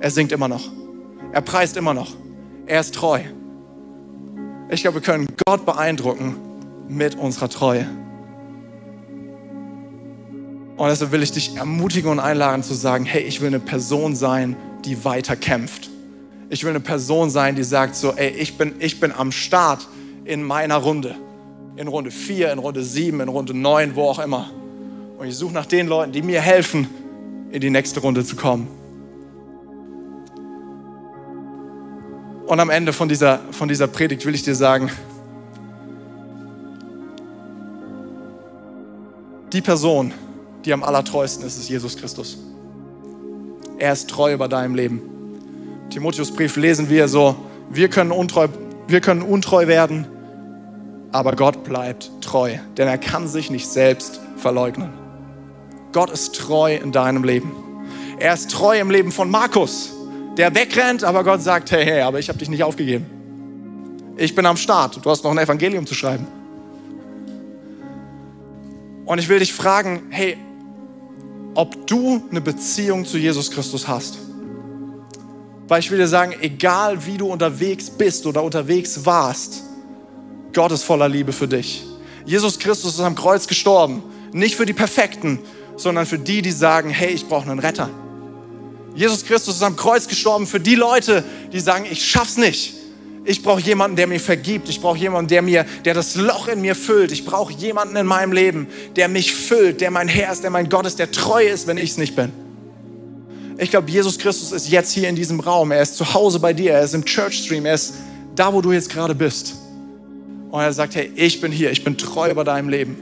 [0.00, 0.68] Er singt immer noch.
[1.30, 2.08] Er preist immer noch.
[2.66, 3.20] Er ist treu.
[4.70, 6.34] Ich glaube, wir können Gott beeindrucken
[6.88, 7.86] mit unserer Treue.
[10.76, 14.16] Und deshalb will ich dich ermutigen und einladen zu sagen, hey, ich will eine Person
[14.16, 15.90] sein, die weiter kämpft.
[16.48, 19.86] Ich will eine Person sein, die sagt so, ey, ich bin, ich bin am Start
[20.24, 21.14] in meiner Runde
[21.76, 24.50] in Runde 4, in Runde 7, in Runde 9, wo auch immer.
[25.18, 26.88] Und ich suche nach den Leuten, die mir helfen,
[27.50, 28.66] in die nächste Runde zu kommen.
[32.46, 34.90] Und am Ende von dieser, von dieser Predigt will ich dir sagen,
[39.52, 40.12] die Person,
[40.64, 42.38] die am allertreuesten ist, ist Jesus Christus.
[43.78, 45.02] Er ist treu über deinem Leben.
[45.90, 47.36] Timotheusbrief lesen wir so,
[47.70, 48.48] wir können untreu,
[48.86, 50.06] wir können untreu werden,
[51.10, 54.90] aber Gott bleibt treu, denn er kann sich nicht selbst verleugnen.
[55.92, 57.52] Gott ist treu in deinem Leben.
[58.18, 59.92] Er ist treu im Leben von Markus,
[60.36, 63.06] der wegrennt, aber Gott sagt, hey, hey, aber ich habe dich nicht aufgegeben.
[64.16, 65.04] Ich bin am Start.
[65.04, 66.26] Du hast noch ein Evangelium zu schreiben.
[69.04, 70.36] Und ich will dich fragen, hey,
[71.54, 74.18] ob du eine Beziehung zu Jesus Christus hast.
[75.68, 79.62] Weil ich will dir sagen, egal wie du unterwegs bist oder unterwegs warst,
[80.52, 81.84] Gott ist voller Liebe für dich.
[82.24, 84.02] Jesus Christus ist am Kreuz gestorben.
[84.32, 85.38] Nicht für die Perfekten,
[85.76, 87.90] sondern für die, die sagen, hey, ich brauche einen Retter.
[88.94, 92.74] Jesus Christus ist am Kreuz gestorben für die Leute, die sagen, ich schaff's nicht.
[93.24, 94.68] Ich brauche jemanden, der mir vergibt.
[94.68, 97.12] Ich brauche jemanden, der mir, der das Loch in mir füllt.
[97.12, 98.66] Ich brauche jemanden in meinem Leben,
[98.96, 101.76] der mich füllt, der mein Herr ist, der mein Gott ist, der treu ist, wenn
[101.78, 102.32] ich es nicht bin.
[103.58, 105.70] Ich glaube, Jesus Christus ist jetzt hier in diesem Raum.
[105.70, 106.72] Er ist zu Hause bei dir.
[106.72, 107.64] Er ist im Church Stream.
[107.64, 107.94] Er ist
[108.34, 109.54] da, wo du jetzt gerade bist.
[110.50, 111.70] Und er sagt, hey, ich bin hier.
[111.70, 112.96] Ich bin treu bei deinem Leben.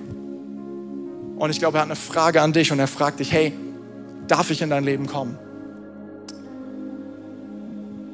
[1.39, 3.55] Und ich glaube, er hat eine Frage an dich und er fragt dich, hey,
[4.29, 5.39] darf ich in dein Leben kommen?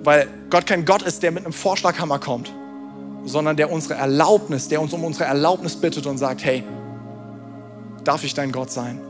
[0.06, 2.52] Weil Gott kein Gott ist, der mit einem Vorschlaghammer kommt,
[3.24, 6.62] sondern der unsere Erlaubnis, der uns um unsere Erlaubnis bittet und sagt, hey,
[8.04, 9.00] darf ich dein Gott sein?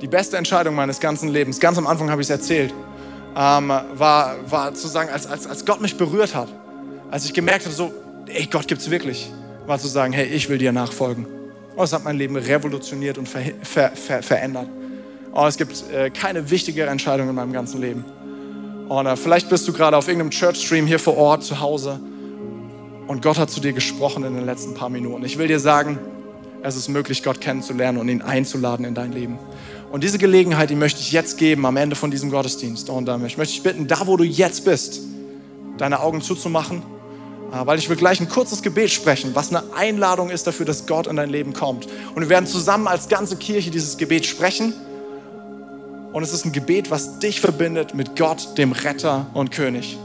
[0.00, 2.72] Die beste Entscheidung meines ganzen Lebens, ganz am Anfang habe ich es erzählt,
[3.36, 6.48] ähm, war, war zu sagen, als, als, als Gott mich berührt hat,
[7.10, 7.92] als ich gemerkt habe, so,
[8.28, 9.30] ey, Gott gibt es wirklich,
[9.66, 11.26] war zu sagen, hey, ich will dir nachfolgen.
[11.76, 14.68] Und es hat mein Leben revolutioniert und ver, ver, ver, verändert.
[15.32, 18.06] Und es gibt äh, keine wichtigere Entscheidung in meinem ganzen Leben.
[19.00, 22.00] Äh, vielleicht bist du gerade auf irgendeinem Church-Stream hier vor Ort zu Hause
[23.06, 25.24] und Gott hat zu dir gesprochen in den letzten paar Minuten.
[25.24, 25.98] Ich will dir sagen,
[26.62, 29.38] es ist möglich, Gott kennenzulernen und ihn einzuladen in dein Leben.
[29.90, 32.88] Und diese Gelegenheit, die möchte ich jetzt geben am Ende von diesem Gottesdienst.
[32.88, 35.00] Und äh, ich möchte dich bitten, da wo du jetzt bist,
[35.76, 36.82] deine Augen zuzumachen,
[37.52, 40.86] äh, weil ich will gleich ein kurzes Gebet sprechen, was eine Einladung ist dafür, dass
[40.86, 41.88] Gott in dein Leben kommt.
[42.14, 44.72] Und wir werden zusammen als ganze Kirche dieses Gebet sprechen.
[46.12, 49.96] Und es ist ein Gebet, was dich verbindet mit Gott, dem Retter und König.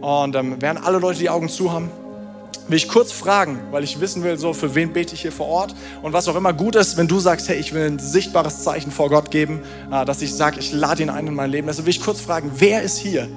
[0.00, 1.90] Und ähm, während alle Leute die Augen zu haben,
[2.68, 5.46] will ich kurz fragen, weil ich wissen will, so für wen bete ich hier vor
[5.46, 8.62] Ort und was auch immer gut ist, wenn du sagst, hey, ich will ein sichtbares
[8.62, 9.60] Zeichen vor Gott geben,
[9.90, 11.68] äh, dass ich sage, ich lade ihn ein in mein Leben.
[11.68, 13.28] Also will ich kurz fragen, wer ist hier,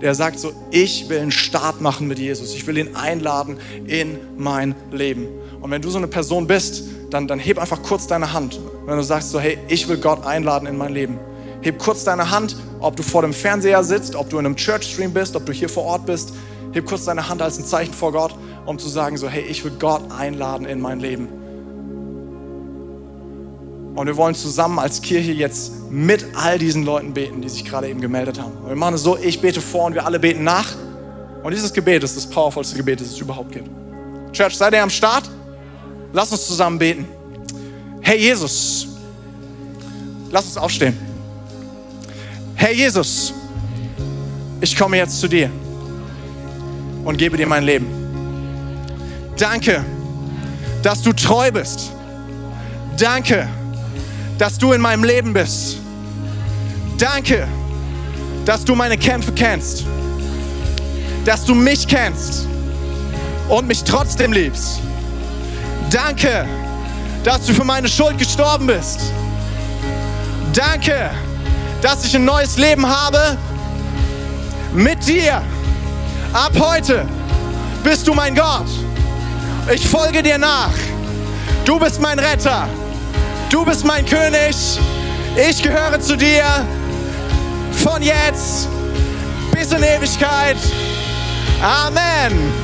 [0.00, 4.18] der sagt so, ich will einen Start machen mit Jesus, ich will ihn einladen in
[4.36, 5.28] mein Leben.
[5.60, 8.60] Und wenn du so eine Person bist, dann, dann heb einfach kurz deine Hand.
[8.86, 11.18] Wenn du sagst so, hey, ich will Gott einladen in mein Leben.
[11.62, 15.12] Heb kurz deine Hand, ob du vor dem Fernseher sitzt, ob du in einem Church-Stream
[15.12, 16.34] bist, ob du hier vor Ort bist.
[16.72, 18.34] Heb kurz deine Hand als ein Zeichen vor Gott,
[18.66, 21.28] um zu sagen so, hey, ich will Gott einladen in mein Leben.
[23.94, 27.88] Und wir wollen zusammen als Kirche jetzt mit all diesen Leuten beten, die sich gerade
[27.88, 28.52] eben gemeldet haben.
[28.62, 30.74] Und wir machen es so, ich bete vor und wir alle beten nach.
[31.44, 33.70] Und dieses Gebet ist das powervollste Gebet, das es überhaupt gibt.
[34.32, 35.30] Church, seid ihr am Start?
[36.14, 37.08] Lass uns zusammen beten.
[38.00, 38.86] Herr Jesus,
[40.30, 40.96] lass uns aufstehen.
[42.54, 43.34] Herr Jesus,
[44.60, 45.50] ich komme jetzt zu dir
[47.04, 47.86] und gebe dir mein Leben.
[49.36, 49.84] Danke,
[50.84, 51.90] dass du treu bist.
[52.96, 53.48] Danke,
[54.38, 55.78] dass du in meinem Leben bist.
[56.96, 57.48] Danke,
[58.44, 59.84] dass du meine Kämpfe kennst.
[61.24, 62.46] Dass du mich kennst
[63.48, 64.78] und mich trotzdem liebst.
[65.94, 66.44] Danke,
[67.22, 68.98] dass du für meine Schuld gestorben bist.
[70.52, 71.08] Danke,
[71.82, 73.38] dass ich ein neues Leben habe
[74.72, 75.40] mit dir.
[76.32, 77.06] Ab heute
[77.84, 78.66] bist du mein Gott.
[79.72, 80.72] Ich folge dir nach.
[81.64, 82.66] Du bist mein Retter.
[83.48, 84.56] Du bist mein König.
[85.48, 86.42] Ich gehöre zu dir.
[87.84, 88.66] Von jetzt
[89.52, 90.56] bis in Ewigkeit.
[91.62, 92.63] Amen.